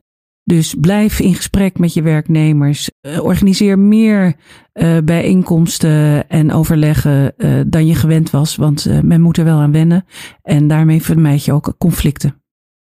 Dus 0.50 0.76
blijf 0.82 1.20
in 1.20 1.36
gesprek 1.36 1.80
met 1.80 1.94
je 1.94 2.02
werknemers. 2.02 2.90
Uh, 3.02 3.24
organiseer 3.24 3.80
meer 3.80 4.36
uh, 4.74 4.98
bijeenkomsten 5.04 6.30
en 6.30 6.52
overleggen 6.52 7.34
uh, 7.38 7.62
dan 7.68 7.86
je 7.86 7.96
gewend 7.96 8.30
was. 8.30 8.56
Want 8.56 9.04
men 9.04 9.22
moet 9.22 9.38
er 9.38 9.44
wel 9.44 9.60
aan 9.60 9.72
wennen. 9.72 10.06
En 10.42 10.68
daarmee 10.68 11.02
vermijd 11.02 11.46
je 11.46 11.54
ook 11.54 11.76
conflicten. 11.78 12.42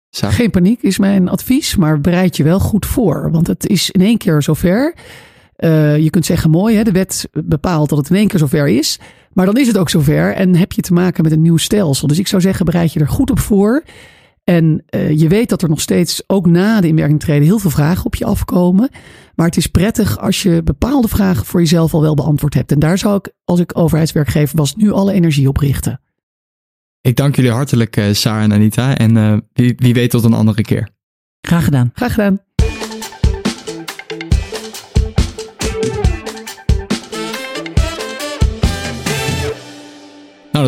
Zo. 0.09 0.27
Geen 0.29 0.49
paniek 0.49 0.81
is 0.81 0.97
mijn 0.97 1.29
advies, 1.29 1.75
maar 1.75 2.01
bereid 2.01 2.37
je 2.37 2.43
wel 2.43 2.59
goed 2.59 2.85
voor. 2.85 3.31
Want 3.31 3.47
het 3.47 3.67
is 3.67 3.91
in 3.91 4.01
één 4.01 4.17
keer 4.17 4.41
zover. 4.41 4.93
je 5.99 6.07
kunt 6.09 6.25
zeggen 6.25 6.49
mooi, 6.49 6.75
hè, 6.75 6.83
de 6.83 6.91
wet 6.91 7.29
bepaalt 7.31 7.89
dat 7.89 7.97
het 7.97 8.09
in 8.09 8.15
één 8.15 8.27
keer 8.27 8.39
zover 8.39 8.67
is. 8.67 8.99
Maar 9.33 9.45
dan 9.45 9.57
is 9.57 9.67
het 9.67 9.77
ook 9.77 9.89
zover 9.89 10.33
en 10.33 10.55
heb 10.55 10.71
je 10.71 10.81
te 10.81 10.93
maken 10.93 11.23
met 11.23 11.31
een 11.31 11.41
nieuw 11.41 11.57
stelsel. 11.57 12.07
Dus 12.07 12.19
ik 12.19 12.27
zou 12.27 12.41
zeggen, 12.41 12.65
bereid 12.65 12.93
je 12.93 12.99
er 12.99 13.07
goed 13.07 13.31
op 13.31 13.39
voor. 13.39 13.83
En 14.45 14.83
uh, 14.89 15.19
je 15.19 15.27
weet 15.27 15.49
dat 15.49 15.61
er 15.61 15.69
nog 15.69 15.81
steeds, 15.81 16.23
ook 16.27 16.45
na 16.45 16.81
de 16.81 16.87
inwerking 16.87 17.19
treden, 17.19 17.43
heel 17.43 17.59
veel 17.59 17.69
vragen 17.69 18.05
op 18.05 18.15
je 18.15 18.25
afkomen. 18.25 18.89
Maar 19.35 19.45
het 19.45 19.57
is 19.57 19.67
prettig 19.67 20.19
als 20.19 20.43
je 20.43 20.63
bepaalde 20.63 21.07
vragen 21.07 21.45
voor 21.45 21.59
jezelf 21.59 21.93
al 21.93 22.01
wel 22.01 22.13
beantwoord 22.13 22.53
hebt. 22.53 22.71
En 22.71 22.79
daar 22.79 22.97
zou 22.97 23.15
ik, 23.15 23.33
als 23.43 23.59
ik 23.59 23.77
overheidswerkgever 23.77 24.57
was, 24.57 24.75
nu 24.75 24.91
alle 24.91 25.13
energie 25.13 25.47
op 25.47 25.57
richten. 25.57 26.01
Ik 27.01 27.15
dank 27.15 27.35
jullie 27.35 27.51
hartelijk, 27.51 27.97
uh, 27.97 28.13
Sarah 28.13 28.43
en 28.43 28.53
Anita. 28.53 28.97
En 28.97 29.15
uh, 29.15 29.37
wie, 29.53 29.73
wie 29.77 29.93
weet 29.93 30.09
tot 30.09 30.23
een 30.23 30.33
andere 30.33 30.61
keer. 30.61 30.89
Graag 31.41 31.63
gedaan. 31.63 31.91
Graag 31.93 32.13
gedaan. 32.13 32.44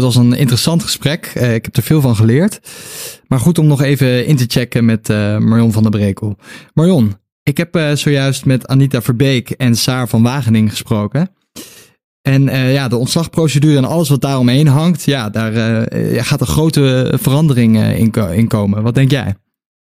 Dat 0.02 0.14
was 0.14 0.24
een 0.24 0.34
interessant 0.34 0.84
gesprek. 0.84 1.34
Uh, 1.38 1.54
ik 1.54 1.66
heb 1.66 1.76
er 1.76 1.84
veel 1.84 2.02
van 2.02 2.16
geleerd. 2.16 2.60
Maar 3.28 3.40
goed 3.40 3.58
om 3.58 3.68
nog 3.68 3.82
even 3.82 4.26
in 4.26 4.36
te 4.36 4.46
checken 4.48 4.86
met 4.86 5.10
uh, 5.10 5.38
Marion 5.38 5.72
van 5.72 5.82
der 5.82 5.92
Brekel. 5.92 6.36
Marion, 6.74 7.16
ik 7.44 7.58
heb 7.58 7.76
uh, 7.76 7.92
zojuist 7.92 8.46
met 8.46 8.68
Anita 8.68 9.02
Verbeek 9.02 9.50
en 9.50 9.76
Saar 9.76 10.08
van 10.08 10.24
Wageningen 10.24 10.70
gesproken. 10.70 11.30
En 12.22 12.44
ja, 12.72 12.88
de 12.88 12.98
ontslagprocedure 12.98 13.78
en 13.78 13.86
alles 13.86 14.10
wat 14.10 14.22
daaromheen 14.22 14.68
hangt, 14.68 15.04
ja, 15.04 15.30
daar 15.30 15.52
gaat 16.24 16.42
een 16.42 16.48
grote 16.48 17.14
verandering 17.20 17.78
in, 17.78 18.12
in 18.34 18.48
komen. 18.48 18.84
Wat 18.84 18.96
denk 18.96 19.12
jij? 19.12 19.36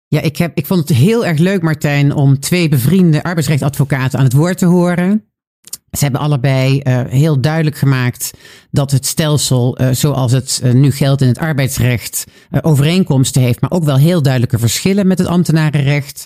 Ja, 0.08 0.20
ik, 0.20 0.36
heb, 0.36 0.56
ik 0.56 0.66
vond 0.66 0.88
het 0.88 0.98
heel 0.98 1.26
erg 1.26 1.38
leuk, 1.38 1.62
Martijn, 1.62 2.14
om 2.14 2.40
twee 2.40 2.68
bevriende 2.68 3.22
arbeidsrechtadvocaten 3.22 4.18
aan 4.18 4.24
het 4.24 4.32
woord 4.32 4.58
te 4.58 4.66
horen. 4.66 5.24
Ze 5.90 6.02
hebben 6.02 6.20
allebei 6.20 6.80
uh, 6.82 7.00
heel 7.08 7.40
duidelijk 7.40 7.76
gemaakt 7.76 8.30
dat 8.70 8.90
het 8.90 9.06
stelsel 9.06 9.80
uh, 9.80 9.88
zoals 9.90 10.32
het 10.32 10.60
uh, 10.64 10.72
nu 10.72 10.90
geldt 10.90 11.22
in 11.22 11.28
het 11.28 11.38
arbeidsrecht 11.38 12.24
overeenkomsten 12.60 13.42
heeft, 13.42 13.60
maar 13.60 13.70
ook 13.70 13.84
wel 13.84 13.96
heel 13.96 14.22
duidelijke 14.22 14.58
verschillen 14.58 15.06
met 15.06 15.18
het 15.18 15.26
ambtenarenrecht. 15.26 16.24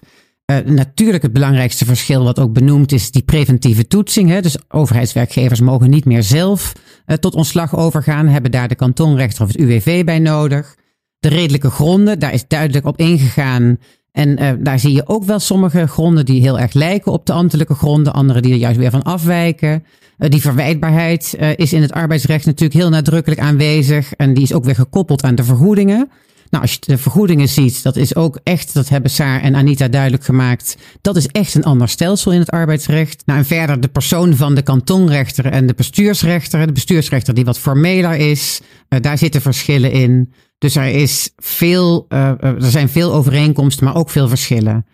natuurlijk 0.65 1.23
het 1.23 1.33
belangrijkste 1.33 1.85
verschil 1.85 2.25
wat 2.25 2.39
ook 2.39 2.53
benoemd 2.53 2.93
is 2.93 3.11
die 3.11 3.23
preventieve 3.23 3.87
toetsing. 3.87 4.29
Hè? 4.29 4.41
Dus 4.41 4.57
overheidswerkgevers 4.69 5.61
mogen 5.61 5.91
niet 5.91 6.05
meer 6.05 6.23
zelf 6.23 6.73
tot 7.21 7.35
ontslag 7.35 7.77
overgaan, 7.77 8.29
hebben 8.29 8.51
daar 8.51 8.69
de 8.69 8.75
kantonrechter 8.75 9.43
of 9.43 9.49
het 9.49 9.57
UWV 9.57 10.05
bij 10.05 10.19
nodig. 10.19 10.77
De 11.19 11.29
redelijke 11.29 11.71
gronden, 11.71 12.19
daar 12.19 12.33
is 12.33 12.49
duidelijk 12.49 12.87
op 12.87 12.99
ingegaan 12.99 13.79
en 14.13 14.43
uh, 14.43 14.51
daar 14.59 14.79
zie 14.79 14.93
je 14.93 15.09
ook 15.09 15.25
wel 15.25 15.39
sommige 15.39 15.87
gronden 15.87 16.25
die 16.25 16.41
heel 16.41 16.59
erg 16.59 16.73
lijken 16.73 17.13
op 17.13 17.27
de 17.27 17.33
ambtelijke 17.33 17.75
gronden, 17.75 18.13
andere 18.13 18.41
die 18.41 18.53
er 18.53 18.59
juist 18.59 18.79
weer 18.79 18.91
van 18.91 19.03
afwijken. 19.03 19.85
Uh, 20.19 20.31
die 20.31 20.41
verwijtbaarheid 20.41 21.37
uh, 21.41 21.49
is 21.57 21.73
in 21.73 21.83
het 21.83 21.93
arbeidsrecht 21.93 22.47
natuurlijk 22.47 22.81
heel 22.81 22.89
nadrukkelijk 22.89 23.41
aanwezig 23.41 24.13
en 24.13 24.35
die 24.35 24.43
is 24.43 24.53
ook 24.53 24.65
weer 24.65 24.75
gekoppeld 24.75 25.23
aan 25.23 25.35
de 25.35 25.45
vergoedingen. 25.45 26.11
Nou, 26.51 26.63
als 26.63 26.73
je 26.73 26.79
de 26.81 26.99
vergoedingen 26.99 27.49
ziet, 27.49 27.83
dat 27.83 27.97
is 27.97 28.15
ook 28.15 28.41
echt, 28.43 28.75
dat 28.75 28.89
hebben 28.89 29.11
Saar 29.11 29.41
en 29.41 29.55
Anita 29.55 29.89
duidelijk 29.89 30.25
gemaakt, 30.25 30.77
dat 31.01 31.17
is 31.17 31.27
echt 31.27 31.55
een 31.55 31.65
ander 31.65 31.89
stelsel 31.89 32.33
in 32.33 32.39
het 32.39 32.51
arbeidsrecht. 32.51 33.23
Nou, 33.27 33.39
en 33.39 33.45
verder 33.45 33.81
de 33.81 33.89
persoon 33.89 34.37
van 34.37 34.55
de 34.55 34.63
kantonrechter 34.63 35.47
en 35.47 35.67
de 35.67 35.75
bestuursrechter. 35.75 36.67
De 36.67 36.73
bestuursrechter 36.73 37.35
die 37.35 37.45
wat 37.45 37.59
formeler 37.59 38.15
is, 38.15 38.61
daar 38.89 39.19
zitten 39.19 39.41
verschillen 39.41 39.93
in. 39.93 40.33
Dus 40.59 40.77
er, 40.77 40.87
is 40.87 41.33
veel, 41.37 42.07
uh, 42.09 42.43
er 42.43 42.71
zijn 42.71 42.89
veel 42.89 43.13
overeenkomsten, 43.13 43.85
maar 43.85 43.97
ook 43.97 44.11
veel 44.11 44.29
verschillen. 44.29 44.87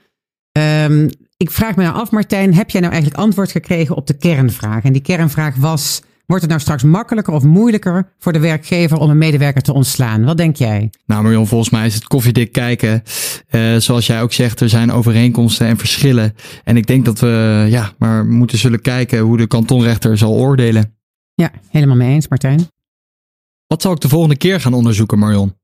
Um, 0.59 1.09
ik 1.37 1.51
vraag 1.51 1.77
me 1.77 1.83
nou 1.83 1.97
af, 1.97 2.11
Martijn, 2.11 2.55
heb 2.55 2.71
jij 2.71 2.81
nou 2.81 2.93
eigenlijk 2.93 3.23
antwoord 3.23 3.51
gekregen 3.51 3.97
op 3.97 4.07
de 4.07 4.17
kernvraag? 4.17 4.85
En 4.85 4.93
die 4.93 5.03
kernvraag 5.03 5.57
was, 5.57 6.03
wordt 6.27 6.43
het 6.43 6.51
nou 6.51 6.63
straks 6.63 6.83
makkelijker 6.83 7.35
of 7.35 7.43
moeilijker 7.43 8.13
voor 8.19 8.33
de 8.33 8.39
werkgever 8.39 8.99
om 8.99 9.11
een 9.11 9.19
medewerker 9.19 9.63
te 9.63 9.73
ontslaan? 9.73 10.25
Wat 10.25 10.37
denk 10.37 10.57
jij? 10.57 10.91
Nou 11.07 11.23
Marion, 11.23 11.47
volgens 11.47 11.71
mij 11.71 11.87
is 11.87 11.95
het 11.95 12.07
koffiedik 12.07 12.53
kijken. 12.53 13.03
Uh, 13.51 13.77
zoals 13.77 14.07
jij 14.07 14.23
ook 14.23 14.33
zegt, 14.33 14.61
er 14.61 14.69
zijn 14.69 14.93
overeenkomsten 14.93 15.67
en 15.67 15.77
verschillen. 15.77 16.35
En 16.65 16.77
ik 16.77 16.87
denk 16.87 17.05
dat 17.05 17.19
we 17.19 17.67
ja, 17.69 17.93
maar 17.99 18.27
moeten 18.27 18.59
zullen 18.59 18.81
kijken 18.81 19.19
hoe 19.19 19.37
de 19.37 19.47
kantonrechter 19.47 20.19
zal 20.19 20.33
oordelen. 20.33 20.95
Ja, 21.35 21.51
helemaal 21.71 21.97
mee 21.97 22.15
eens, 22.15 22.29
Martijn. 22.29 22.67
Wat 23.67 23.83
zal 23.83 23.93
ik 23.93 24.01
de 24.01 24.09
volgende 24.09 24.37
keer 24.37 24.61
gaan 24.61 24.75
onderzoeken, 24.75 25.19
Marion? 25.19 25.55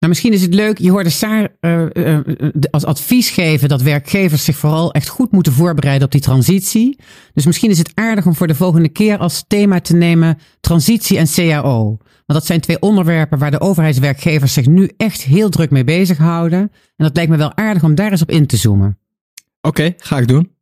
Nou, 0.00 0.12
misschien 0.12 0.32
is 0.32 0.42
het 0.42 0.54
leuk, 0.54 0.78
je 0.78 0.90
hoorde 0.90 1.10
Saar 1.10 1.56
uh, 1.60 1.84
uh, 1.92 2.18
als 2.70 2.84
advies 2.84 3.30
geven 3.30 3.68
dat 3.68 3.82
werkgevers 3.82 4.44
zich 4.44 4.56
vooral 4.56 4.92
echt 4.92 5.08
goed 5.08 5.32
moeten 5.32 5.52
voorbereiden 5.52 6.04
op 6.04 6.12
die 6.12 6.20
transitie. 6.20 6.98
Dus 7.34 7.46
misschien 7.46 7.70
is 7.70 7.78
het 7.78 7.92
aardig 7.94 8.26
om 8.26 8.34
voor 8.34 8.46
de 8.46 8.54
volgende 8.54 8.88
keer 8.88 9.18
als 9.18 9.44
thema 9.46 9.80
te 9.80 9.96
nemen 9.96 10.38
transitie 10.60 11.18
en 11.18 11.26
CAO. 11.34 11.84
Want 12.26 12.38
dat 12.38 12.46
zijn 12.46 12.60
twee 12.60 12.80
onderwerpen 12.80 13.38
waar 13.38 13.50
de 13.50 13.60
overheidswerkgevers 13.60 14.52
zich 14.52 14.66
nu 14.66 14.90
echt 14.96 15.22
heel 15.22 15.48
druk 15.48 15.70
mee 15.70 15.84
bezighouden. 15.84 16.60
En 16.60 17.04
dat 17.04 17.16
lijkt 17.16 17.30
me 17.30 17.36
wel 17.36 17.56
aardig 17.56 17.82
om 17.82 17.94
daar 17.94 18.10
eens 18.10 18.22
op 18.22 18.30
in 18.30 18.46
te 18.46 18.56
zoomen. 18.56 18.98
Oké, 19.60 19.68
okay, 19.68 19.94
ga 19.98 20.18
ik 20.18 20.28
doen. 20.28 20.52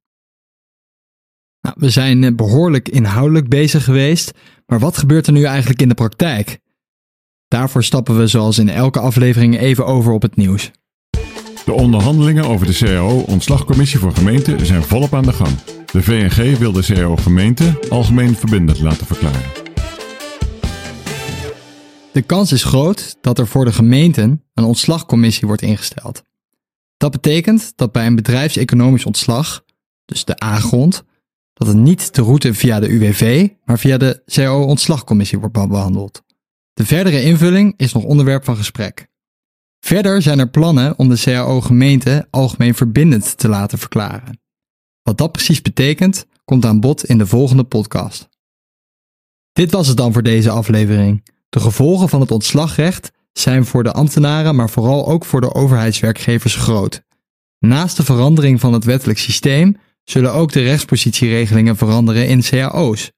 Nou, 1.61 1.77
we 1.79 1.91
zijn 1.91 2.37
behoorlijk 2.37 2.89
inhoudelijk 2.89 3.49
bezig 3.49 3.85
geweest, 3.85 4.33
maar 4.69 4.79
wat 4.79 4.99
gebeurt 4.99 5.27
er 5.27 5.33
nu 5.33 5.45
eigenlijk 5.45 5.83
in 5.83 5.89
de 5.89 5.95
praktijk? 5.95 6.59
Daarvoor 7.49 7.85
stappen 7.85 8.19
we 8.19 8.27
zoals 8.27 8.59
in 8.59 8.69
elke 8.69 9.01
aflevering 9.01 9.59
even 9.59 9.87
over 9.87 10.13
op 10.13 10.23
het 10.23 10.37
nieuws. 10.37 10.71
De 11.65 11.73
onderhandelingen 11.73 12.45
over 12.45 12.67
de 12.67 12.73
CAO-ontslagcommissie 12.73 13.99
voor 13.99 14.15
gemeenten 14.15 14.67
zijn 14.67 14.83
volop 14.83 15.15
aan 15.15 15.25
de 15.25 15.33
gang. 15.33 15.61
De 15.93 16.03
VNG 16.03 16.59
wil 16.59 16.73
de 16.73 16.83
CAO-gemeente 16.83 17.79
algemeen 17.91 18.35
verbindend 18.35 18.81
laten 18.81 19.07
verklaren. 19.07 19.51
De 22.13 22.23
kans 22.23 22.53
is 22.53 22.65
groot 22.65 23.17
dat 23.21 23.39
er 23.39 23.47
voor 23.47 23.65
de 23.65 23.73
gemeenten 23.73 24.45
een 24.55 24.65
ontslagcommissie 24.65 25.47
wordt 25.47 25.63
ingesteld. 25.63 26.23
Dat 26.97 27.11
betekent 27.11 27.73
dat 27.77 27.93
bij 27.93 28.07
een 28.07 28.17
bedrijfseconomisch 28.17 29.05
ontslag, 29.05 29.65
dus 30.05 30.25
de 30.25 30.45
A-grond, 30.45 31.05
dat 31.59 31.67
het 31.69 31.77
niet 31.77 32.15
de 32.15 32.23
route 32.23 32.55
via 32.55 32.81
de 32.81 32.89
UWV, 32.89 33.49
maar 33.65 33.79
via 33.79 33.97
de 33.97 34.23
CAO-ontslagcommissie 34.27 35.39
wordt 35.39 35.55
behandeld. 35.69 36.23
De 36.73 36.87
verdere 36.87 37.23
invulling 37.23 37.75
is 37.77 37.93
nog 37.93 38.05
onderwerp 38.05 38.45
van 38.45 38.57
gesprek. 38.57 39.09
Verder 39.81 40.23
zijn 40.23 40.39
er 40.39 40.49
plannen 40.49 40.99
om 40.99 41.09
de 41.09 41.21
CAO-gemeente 41.21 42.27
algemeen 42.31 42.75
verbindend 42.75 43.39
te 43.39 43.49
laten 43.49 43.79
verklaren. 43.79 44.41
Wat 45.03 45.19
dat 45.19 45.33
precies 45.33 45.63
betekent, 45.63 46.27
komt 46.45 46.65
aan 46.65 46.81
bod 46.81 47.05
in 47.05 47.19
de 47.19 47.27
volgende 47.27 47.65
podcast. 47.65 48.29
Dit 49.53 49.71
was 49.71 49.89
het 49.89 49.97
dan 49.97 50.13
voor 50.13 50.23
deze 50.23 50.51
aflevering. 50.51 51.31
De 51.49 51.61
gevolgen 51.61 52.09
van 52.09 52.21
het 52.21 52.31
ontslagrecht 52.31 53.13
zijn 53.33 53.65
voor 53.65 53.83
de 53.83 53.93
ambtenaren, 53.93 54.55
maar 54.55 54.71
vooral 54.71 55.07
ook 55.09 55.25
voor 55.25 55.41
de 55.41 55.55
overheidswerkgevers 55.55 56.55
groot. 56.55 57.03
Naast 57.59 57.97
de 57.97 58.05
verandering 58.05 58.61
van 58.61 58.73
het 58.73 58.85
wettelijk 58.85 59.19
systeem 59.19 59.77
zullen 60.11 60.33
ook 60.33 60.53
de 60.53 60.63
rechtspositieregelingen 60.63 61.77
veranderen 61.77 62.29
in 62.29 62.43
CAO's. 62.43 63.11